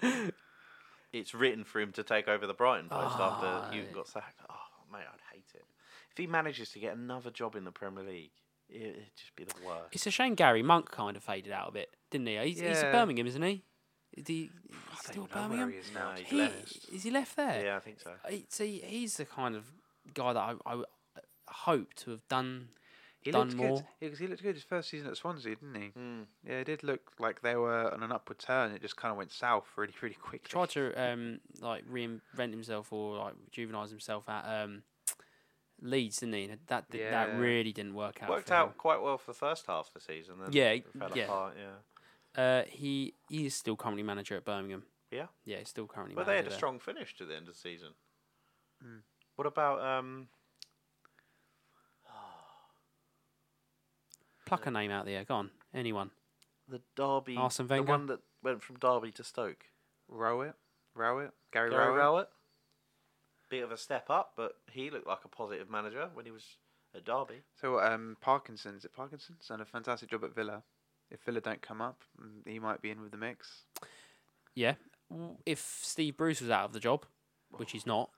like- 0.03 0.31
it's 1.13 1.33
written 1.33 1.63
for 1.63 1.79
him 1.79 1.93
to 1.93 2.03
take 2.03 2.27
over 2.27 2.45
the 2.45 2.53
Brighton 2.53 2.89
post 2.89 3.15
Ah, 3.17 3.61
after 3.65 3.77
you 3.77 3.83
got 3.93 4.09
sacked. 4.09 4.41
Oh 4.49 4.55
mate, 4.91 4.99
I'd 5.11 5.21
hate 5.28 5.28
it 5.28 5.28
if 5.28 5.28
he 6.19 6.27
manages 6.27 6.69
to 6.71 6.79
get 6.79 6.95
another 6.95 7.31
job 7.31 7.55
in 7.55 7.63
the 7.63 7.71
Premier 7.71 8.03
League. 8.03 8.31
It, 8.69 8.81
it'd 8.81 9.15
just 9.15 9.35
be 9.35 9.43
the 9.45 9.53
worst. 9.65 9.87
It's 9.93 10.05
a 10.07 10.11
shame 10.11 10.35
Gary 10.35 10.61
Monk 10.63 10.91
kind 10.91 11.17
of 11.17 11.23
faded 11.23 11.51
out 11.51 11.69
a 11.69 11.71
bit, 11.71 11.89
didn't 12.11 12.27
he? 12.27 12.37
He's, 12.37 12.59
he's 12.59 12.83
at 12.83 12.91
Birmingham, 12.91 13.25
isn't 13.27 13.41
he? 13.41 13.63
Is 14.15 14.27
he 14.27 14.49
still 15.03 15.23
even 15.25 15.35
know 15.35 15.41
where 15.41 15.49
Birmingham? 15.49 15.71
he 15.71 15.77
is 15.77 15.91
now. 15.93 16.09
No, 16.11 16.15
to 16.15 16.21
he's 16.21 16.29
be 16.29 16.35
He, 16.35 16.41
left. 16.41 16.89
is 16.93 17.03
he 17.03 17.11
left 17.11 17.35
there? 17.35 17.65
Yeah, 17.65 17.75
I 17.77 17.79
think 17.79 17.99
so. 17.99 18.11
See, 18.49 18.81
he's 18.85 19.17
the 19.17 19.25
kind 19.25 19.55
of 19.55 19.65
guy 20.13 20.33
that 20.33 20.39
I, 20.39 20.55
I 20.73 20.81
hope 21.47 21.93
to 21.95 22.11
have 22.11 22.27
done. 22.27 22.69
He 23.21 23.31
done 23.31 23.47
looked 23.49 23.55
more. 23.57 23.77
good. 23.77 23.85
Yeah, 23.99 24.09
'cause 24.09 24.19
he 24.19 24.27
looked 24.27 24.41
good 24.43 24.55
his 24.55 24.63
first 24.63 24.89
season 24.89 25.07
at 25.09 25.17
Swansea, 25.17 25.55
didn't 25.55 25.75
he? 25.75 25.89
Mm. 25.99 26.25
Yeah, 26.47 26.59
it 26.59 26.63
did 26.65 26.83
look 26.83 27.11
like 27.19 27.41
they 27.41 27.55
were 27.55 27.93
on 27.93 28.01
an 28.01 28.11
upward 28.11 28.39
turn. 28.39 28.71
It 28.71 28.81
just 28.81 28.95
kind 28.95 29.11
of 29.11 29.17
went 29.17 29.31
south 29.31 29.65
really, 29.75 29.93
really 30.01 30.15
quickly. 30.15 30.47
Tried 30.49 30.69
to 30.69 30.93
um 30.95 31.39
like 31.59 31.85
reinvent 31.89 32.51
himself 32.51 32.93
or 32.93 33.17
like 33.17 33.33
rejuvenise 33.51 33.89
himself 33.89 34.27
at 34.29 34.45
um 34.63 34.83
Leeds, 35.81 36.17
didn't 36.19 36.35
he? 36.35 36.43
And 36.45 36.59
That 36.67 36.89
did, 36.89 37.11
that 37.13 37.35
really 37.37 37.71
didn't 37.73 37.93
work 37.93 38.21
out. 38.21 38.29
Worked 38.29 38.47
for 38.49 38.53
him. 38.53 38.59
out 38.61 38.77
quite 38.77 39.01
well 39.01 39.17
for 39.17 39.31
the 39.31 39.37
first 39.37 39.65
half 39.67 39.87
of 39.87 39.93
the 39.93 39.99
season. 40.01 40.35
Then 40.39 40.49
Yeah, 40.51 40.69
it 40.71 40.85
fell 40.97 41.11
yeah. 41.15 41.23
apart. 41.25 41.55
Yeah, 41.57 42.41
Uh, 42.43 42.63
he 42.67 43.13
he 43.29 43.45
is 43.45 43.55
still 43.55 43.75
currently 43.75 44.03
manager 44.03 44.35
at 44.37 44.45
Birmingham. 44.45 44.83
Yeah? 45.11 45.27
Yeah, 45.45 45.57
he's 45.57 45.69
still 45.69 45.87
currently. 45.87 46.15
but 46.15 46.25
they 46.27 46.35
had 46.35 46.45
a 46.45 46.49
there. 46.49 46.57
strong 46.57 46.79
finish 46.79 47.15
to 47.17 47.25
the 47.25 47.35
end 47.35 47.47
of 47.47 47.53
the 47.55 47.59
season. 47.59 47.89
Mm. 48.85 49.01
What 49.35 49.47
about 49.47 49.79
um? 49.81 50.27
Pluck 54.45 54.65
a 54.65 54.71
name 54.71 54.91
out 54.91 55.05
there. 55.05 55.23
Go 55.23 55.35
on, 55.35 55.51
anyone. 55.73 56.11
The 56.67 56.81
Derby, 56.95 57.35
Arsene 57.35 57.67
the 57.67 57.81
one 57.81 58.05
that 58.07 58.19
went 58.43 58.61
from 58.61 58.77
Derby 58.77 59.11
to 59.13 59.23
Stoke. 59.23 59.65
Rowett, 60.07 60.53
Rowett, 60.95 61.31
Gary, 61.51 61.69
Gary 61.71 61.83
Rowett. 61.87 61.97
Rowett. 61.99 62.29
Bit 63.49 63.63
of 63.63 63.71
a 63.71 63.77
step 63.77 64.09
up, 64.09 64.33
but 64.37 64.53
he 64.71 64.89
looked 64.91 65.07
like 65.07 65.25
a 65.25 65.27
positive 65.27 65.69
manager 65.69 66.09
when 66.13 66.25
he 66.25 66.31
was 66.31 66.45
at 66.95 67.03
Derby. 67.05 67.41
So 67.59 67.79
um, 67.79 68.15
is 68.21 68.85
at 68.85 68.93
Parkinson's 68.93 69.47
done 69.47 69.61
a 69.61 69.65
fantastic 69.65 70.09
job 70.11 70.23
at 70.23 70.35
Villa. 70.35 70.63
If 71.09 71.21
Villa 71.23 71.41
don't 71.41 71.61
come 71.61 71.81
up, 71.81 72.03
mm, 72.21 72.47
he 72.47 72.59
might 72.59 72.81
be 72.81 72.91
in 72.91 73.01
with 73.01 73.11
the 73.11 73.17
mix. 73.17 73.63
Yeah. 74.53 74.75
If 75.45 75.79
Steve 75.81 76.15
Bruce 76.17 76.41
was 76.41 76.51
out 76.51 76.65
of 76.65 76.73
the 76.73 76.79
job, 76.79 77.05
which 77.57 77.71
he's 77.71 77.87
not, 77.87 78.11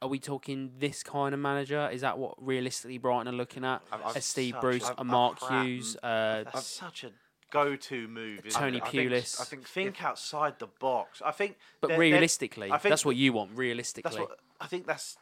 are 0.00 0.08
we 0.08 0.18
talking 0.18 0.72
this 0.78 1.04
kind 1.04 1.32
of 1.32 1.38
manager? 1.38 1.88
Is 1.92 2.00
that 2.00 2.18
what 2.18 2.34
realistically 2.44 2.98
Brighton 2.98 3.28
are 3.32 3.36
looking 3.36 3.64
at? 3.64 3.82
I've- 3.92 4.02
I've 4.02 4.16
A 4.16 4.20
Steve 4.20 4.54
such 4.54 4.60
Bruce, 4.60 4.88
a- 4.88 4.92
a 4.94 4.94
a 4.98 5.04
Mark 5.04 5.38
crap- 5.38 5.64
Hughes, 5.64 5.96
uh, 6.02 6.42
That's 6.52 6.66
such 6.66 7.04
a 7.04 7.12
go-to 7.52 8.08
move. 8.08 8.44
isn't 8.46 8.58
Tony 8.60 8.78
it? 8.78 8.82
I 8.82 8.88
think- 8.88 9.10
Pulis. 9.12 9.40
I 9.40 9.44
think, 9.44 9.68
Think 9.68 9.98
if- 9.98 10.04
outside 10.04 10.58
the 10.58 10.66
box. 10.66 11.22
I 11.24 11.30
think. 11.30 11.58
but 11.80 11.88
they're- 11.88 11.96
they're- 11.98 12.00
realistically, 12.12 12.72
I 12.72 12.78
think 12.78 12.90
that's 12.90 13.04
what 13.04 13.14
you 13.14 13.32
want. 13.32 13.56
Realistically, 13.56 14.10
That's 14.10 14.18
what 14.18 14.40
I 14.60 14.66
think. 14.66 14.86
That's 14.86 15.18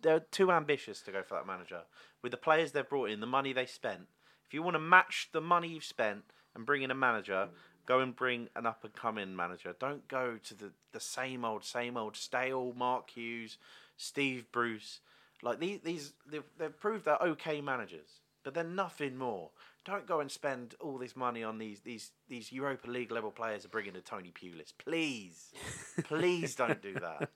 they're 0.00 0.20
too 0.20 0.50
ambitious 0.52 1.00
to 1.02 1.12
go 1.12 1.22
for 1.22 1.34
that 1.34 1.46
manager 1.46 1.82
with 2.22 2.30
the 2.30 2.38
players 2.38 2.72
they've 2.72 2.88
brought 2.88 3.10
in, 3.10 3.20
the 3.20 3.26
money 3.26 3.52
they 3.52 3.66
spent. 3.66 4.08
If 4.46 4.54
you 4.54 4.62
want 4.62 4.74
to 4.74 4.78
match 4.80 5.30
the 5.32 5.40
money 5.40 5.68
you've 5.68 5.84
spent 5.84 6.24
and 6.54 6.64
bring 6.64 6.82
in 6.82 6.90
a 6.90 6.94
manager, 6.94 7.48
go 7.86 8.00
and 8.00 8.14
bring 8.14 8.48
an 8.54 8.66
up 8.66 8.84
and 8.84 8.94
coming 8.94 9.34
manager. 9.34 9.74
Don't 9.78 10.06
go 10.08 10.38
to 10.38 10.54
the 10.54 10.72
the 10.92 11.00
same 11.00 11.44
old, 11.44 11.64
same 11.64 11.96
old, 11.96 12.16
stale 12.16 12.72
Mark 12.74 13.10
Hughes, 13.10 13.58
Steve 13.96 14.50
Bruce. 14.52 15.00
Like 15.42 15.58
these, 15.58 15.80
these 15.80 16.12
they've, 16.24 16.44
they've 16.56 16.78
proved 16.78 17.04
they're 17.06 17.16
okay 17.20 17.60
managers, 17.60 18.20
but 18.44 18.54
they're 18.54 18.62
nothing 18.64 19.16
more. 19.16 19.50
Don't 19.84 20.06
go 20.06 20.20
and 20.20 20.30
spend 20.30 20.74
all 20.80 20.98
this 20.98 21.14
money 21.14 21.42
on 21.42 21.58
these 21.58 21.80
these 21.80 22.12
these 22.28 22.50
Europa 22.50 22.90
League 22.90 23.10
level 23.10 23.30
players 23.30 23.62
to 23.62 23.68
bring 23.68 23.86
in 23.86 23.96
a 23.96 24.00
Tony 24.00 24.32
Pulis. 24.32 24.72
Please, 24.78 25.52
please 26.04 26.54
don't 26.54 26.80
do 26.80 26.94
that. 26.94 27.30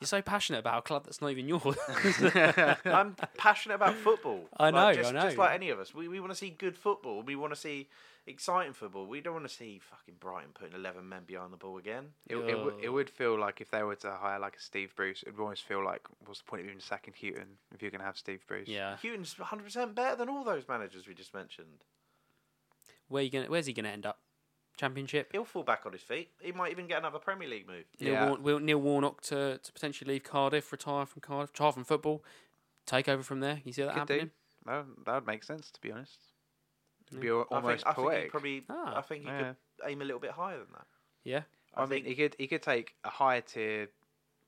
You're 0.00 0.06
so 0.08 0.20
passionate 0.20 0.58
about 0.58 0.78
a 0.78 0.82
club 0.82 1.04
that's 1.04 1.20
not 1.22 1.30
even 1.30 1.48
yours. 1.48 1.76
I'm 2.84 3.16
passionate 3.38 3.76
about 3.76 3.94
football. 3.94 4.40
I 4.58 4.64
Like, 4.64 4.74
know, 4.74 4.86
I 4.86 4.94
just, 4.94 5.14
know. 5.14 5.20
Just 5.22 5.38
like 5.38 5.54
any 5.54 5.70
of 5.70 5.78
us, 5.80 5.94
we, 5.94 6.06
we 6.06 6.20
want 6.20 6.32
to 6.32 6.36
see 6.36 6.50
good 6.50 6.76
football. 6.76 7.22
We 7.22 7.34
want 7.34 7.54
to 7.54 7.58
see 7.58 7.88
exciting 8.26 8.74
football. 8.74 9.06
We 9.06 9.22
don't 9.22 9.32
want 9.32 9.48
to 9.48 9.54
see 9.54 9.80
fucking 9.82 10.16
Brighton 10.20 10.50
putting 10.52 10.74
eleven 10.74 11.08
men 11.08 11.22
behind 11.26 11.50
the 11.52 11.56
ball 11.56 11.78
again. 11.78 12.08
It, 12.28 12.36
it, 12.36 12.62
would, 12.62 12.74
it 12.82 12.88
would 12.90 13.08
feel 13.08 13.38
like 13.38 13.60
if 13.62 13.70
they 13.70 13.82
were 13.82 13.96
to 13.96 14.10
hire 14.10 14.38
like 14.38 14.56
a 14.56 14.60
Steve 14.60 14.92
Bruce, 14.94 15.22
it 15.26 15.34
would 15.34 15.42
almost 15.42 15.62
feel 15.64 15.82
like 15.82 16.02
what's 16.26 16.40
the 16.40 16.44
point 16.46 16.62
of 16.62 16.68
even 16.68 16.80
sacking 16.80 17.14
Hughton 17.18 17.56
if 17.74 17.80
you're 17.80 17.90
going 17.90 18.00
to 18.00 18.06
have 18.06 18.18
Steve 18.18 18.44
Bruce? 18.46 18.68
yeah. 18.68 18.96
Hughton's 19.00 19.38
100 19.38 19.62
percent 19.62 19.94
better 19.94 20.16
than 20.16 20.28
all 20.28 20.44
those 20.44 20.68
managers 20.68 21.06
we 21.08 21.14
just 21.14 21.32
mentioned. 21.32 21.84
Where 23.08 23.22
you 23.22 23.30
gonna? 23.30 23.46
Where's 23.46 23.66
he 23.66 23.72
gonna 23.72 23.88
end 23.88 24.04
up? 24.04 24.18
Championship. 24.76 25.28
He'll 25.32 25.44
fall 25.44 25.62
back 25.62 25.86
on 25.86 25.92
his 25.92 26.02
feet. 26.02 26.30
He 26.40 26.52
might 26.52 26.70
even 26.70 26.86
get 26.86 26.98
another 26.98 27.18
Premier 27.18 27.48
League 27.48 27.66
move. 27.66 27.84
Neil, 27.98 28.12
Yeah. 28.12 28.28
War- 28.28 28.38
Will 28.38 28.58
Neil 28.60 28.78
Warnock 28.80 29.20
to, 29.22 29.58
to 29.58 29.72
potentially 29.72 30.12
leave 30.14 30.24
Cardiff, 30.24 30.70
retire 30.72 31.06
from 31.06 31.20
Cardiff, 31.22 31.50
retire 31.52 31.72
from 31.72 31.84
football, 31.84 32.22
take 32.84 33.08
over 33.08 33.22
from 33.22 33.40
there. 33.40 33.62
You 33.64 33.72
see 33.72 33.82
that 33.82 33.94
Could 33.94 34.06
do. 34.06 34.14
happening? 34.14 34.30
That, 34.66 34.86
would- 34.86 35.04
that 35.06 35.14
would 35.14 35.26
make 35.26 35.44
sense, 35.44 35.70
to 35.70 35.80
be 35.80 35.90
honest. 35.92 36.18
It'd 37.08 37.20
be 37.20 37.28
Yeah. 37.28 37.32
al- 37.34 37.46
I 37.50 37.54
almost 37.56 37.84
think, 37.84 37.86
I 37.86 37.92
think 37.94 38.08
poetic. 38.08 38.30
probably. 38.30 38.64
Ah. 38.68 38.98
I 38.98 39.00
think 39.02 39.22
he 39.22 39.28
Yeah. 39.28 39.38
could 39.42 39.56
aim 39.90 40.02
a 40.02 40.04
little 40.04 40.20
bit 40.20 40.32
higher 40.32 40.58
than 40.58 40.72
that. 40.72 40.86
Yeah. 41.24 41.42
I, 41.74 41.78
I, 41.78 41.82
mean, 41.82 41.88
think 42.04 42.06
he 42.06 42.14
could 42.14 42.36
he 42.38 42.46
could 42.46 42.62
take 42.62 42.94
a 43.04 43.10
higher 43.10 43.40
tier 43.42 43.88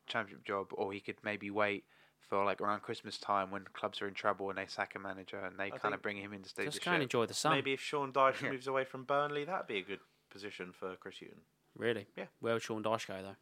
championship 0.06 0.44
job, 0.44 0.68
or 0.72 0.92
he 0.92 1.00
could 1.00 1.16
maybe 1.22 1.50
wait 1.50 1.84
for 2.20 2.44
like 2.44 2.60
around 2.60 2.80
Christmas 2.80 3.16
time 3.18 3.50
when 3.50 3.64
clubs 3.74 4.02
are 4.02 4.08
in 4.08 4.14
trouble 4.14 4.48
and 4.50 4.58
they 4.58 4.66
sack 4.66 4.94
a 4.94 4.98
manager 4.98 5.38
and 5.38 5.58
they 5.58 5.70
kind 5.70 5.94
of 5.94 6.02
bring 6.02 6.16
him 6.18 6.32
in 6.32 6.42
to 6.42 6.48
steady 6.48 6.66
Just 6.68 6.80
the 6.80 6.84
go 6.84 6.92
and 6.92 7.02
enjoy 7.02 7.26
the 7.26 7.32
sun. 7.34 7.52
maybe 7.54 7.72
if 7.72 7.80
Sean 7.80 8.12
Dyche 8.12 8.42
Yeah. 8.42 8.50
moves 8.50 8.66
away 8.66 8.84
from 8.84 9.04
Burnley, 9.04 9.44
that'd 9.44 9.66
be 9.66 9.78
a 9.78 9.82
good 9.82 10.00
position 10.38 10.72
for 10.79 10.94
Chris 10.96 11.16
Hughton. 11.20 11.40
Really? 11.77 12.07
Yeah. 12.16 12.24
Where 12.40 12.55
would 12.55 12.62
Sean 12.62 12.83
Dyche 12.83 13.07
go 13.09 13.14
though? 13.22 13.37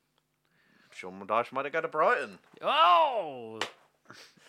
Sean 0.92 1.20
Dyche 1.26 1.52
might 1.52 1.64
have 1.66 1.72
go 1.72 1.80
to 1.82 1.88
Brighton. 1.88 2.38
Oh, 2.62 3.58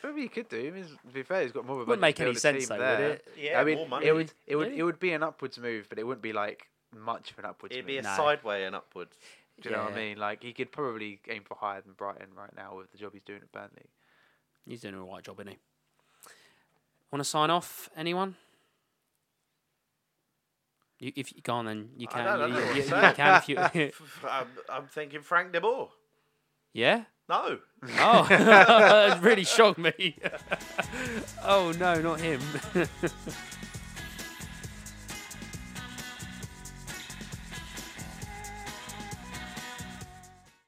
Maybe 0.04 0.22
he 0.22 0.28
could 0.28 0.48
do. 0.50 0.68
I 0.68 0.70
mean, 0.72 0.86
to 0.86 1.14
be 1.14 1.24
fair, 1.24 1.42
he's 1.42 1.52
got 1.52 1.66
more 1.66 1.78
of 1.78 1.82
a 1.82 1.86
wouldn't 1.90 2.00
budget 2.00 2.02
make 2.02 2.16
to 2.18 2.22
any 2.22 2.28
build 2.28 2.38
a 2.38 2.40
sense 2.40 2.68
team 2.68 2.78
though, 2.78 2.84
there. 2.84 3.00
would 3.10 3.12
it? 3.12 3.26
Yeah, 3.38 3.60
I 3.60 3.64
mean, 3.64 3.78
more 3.78 3.88
money. 3.88 4.06
it 4.06 4.14
would 4.14 4.32
it 4.46 4.56
would 4.56 4.68
Really? 4.68 4.80
it 4.80 4.84
would 4.84 5.00
be 5.00 5.12
an 5.14 5.24
upwards 5.24 5.58
move, 5.58 5.88
but 5.90 5.98
it 6.00 6.04
wouldn't 6.06 6.22
be 6.22 6.32
like 6.34 6.68
much 6.96 7.32
of 7.32 7.40
an 7.40 7.46
upwards 7.46 7.74
It'd 7.74 7.86
move. 7.86 7.88
be 7.88 7.98
a 7.98 8.02
No. 8.04 8.16
sideway 8.16 8.64
and 8.64 8.76
upwards. 8.76 9.18
Do 9.60 9.70
you 9.70 9.76
know 9.76 9.84
what 9.86 9.94
I 9.94 9.96
Yeah. 10.00 10.06
mean? 10.10 10.18
Like 10.20 10.44
he 10.44 10.54
could 10.54 10.72
probably 10.72 11.20
aim 11.28 11.44
for 11.44 11.56
higher 11.58 11.82
than 11.82 11.94
Brighton 11.94 12.36
right 12.36 12.56
now 12.56 12.78
with 12.78 12.92
the 12.92 12.98
job 13.00 13.14
he's 13.14 13.24
doing 13.24 13.42
at 13.42 13.52
Burnley. 13.52 13.90
He's 14.68 14.82
doing 14.82 14.94
a 14.94 15.04
right 15.04 15.24
job, 15.24 15.40
isn't 15.40 15.54
he? 15.54 15.58
Want 17.12 17.22
to 17.22 17.30
sign 17.30 17.50
off? 17.50 17.90
Anyone? 17.96 18.36
You, 21.00 21.12
if 21.16 21.32
you 21.36 21.42
go 21.42 21.54
on, 21.54 21.66
then 21.66 21.90
you 21.98 22.08
can. 22.08 22.26
don't- 22.26 22.34
I 22.34 22.38
don't 22.38 22.54
know 22.54 22.60
you, 22.60 22.76
you, 22.76 22.82
you 22.84 23.14
can 23.14 23.36
if 23.36 23.50
you. 23.50 23.58
I'm, 24.30 24.48
I'm 24.70 24.88
thinking 24.88 25.22
Frank 25.22 25.52
de 25.54 25.62
Boer. 25.62 25.90
yeah. 26.74 27.04
No. 27.30 27.60
Oh, 28.00 28.26
that 28.30 29.22
really 29.22 29.44
shocked 29.44 29.78
me. 29.78 30.18
oh 31.44 31.74
no, 31.78 32.00
not 32.02 32.22
him. 32.22 32.40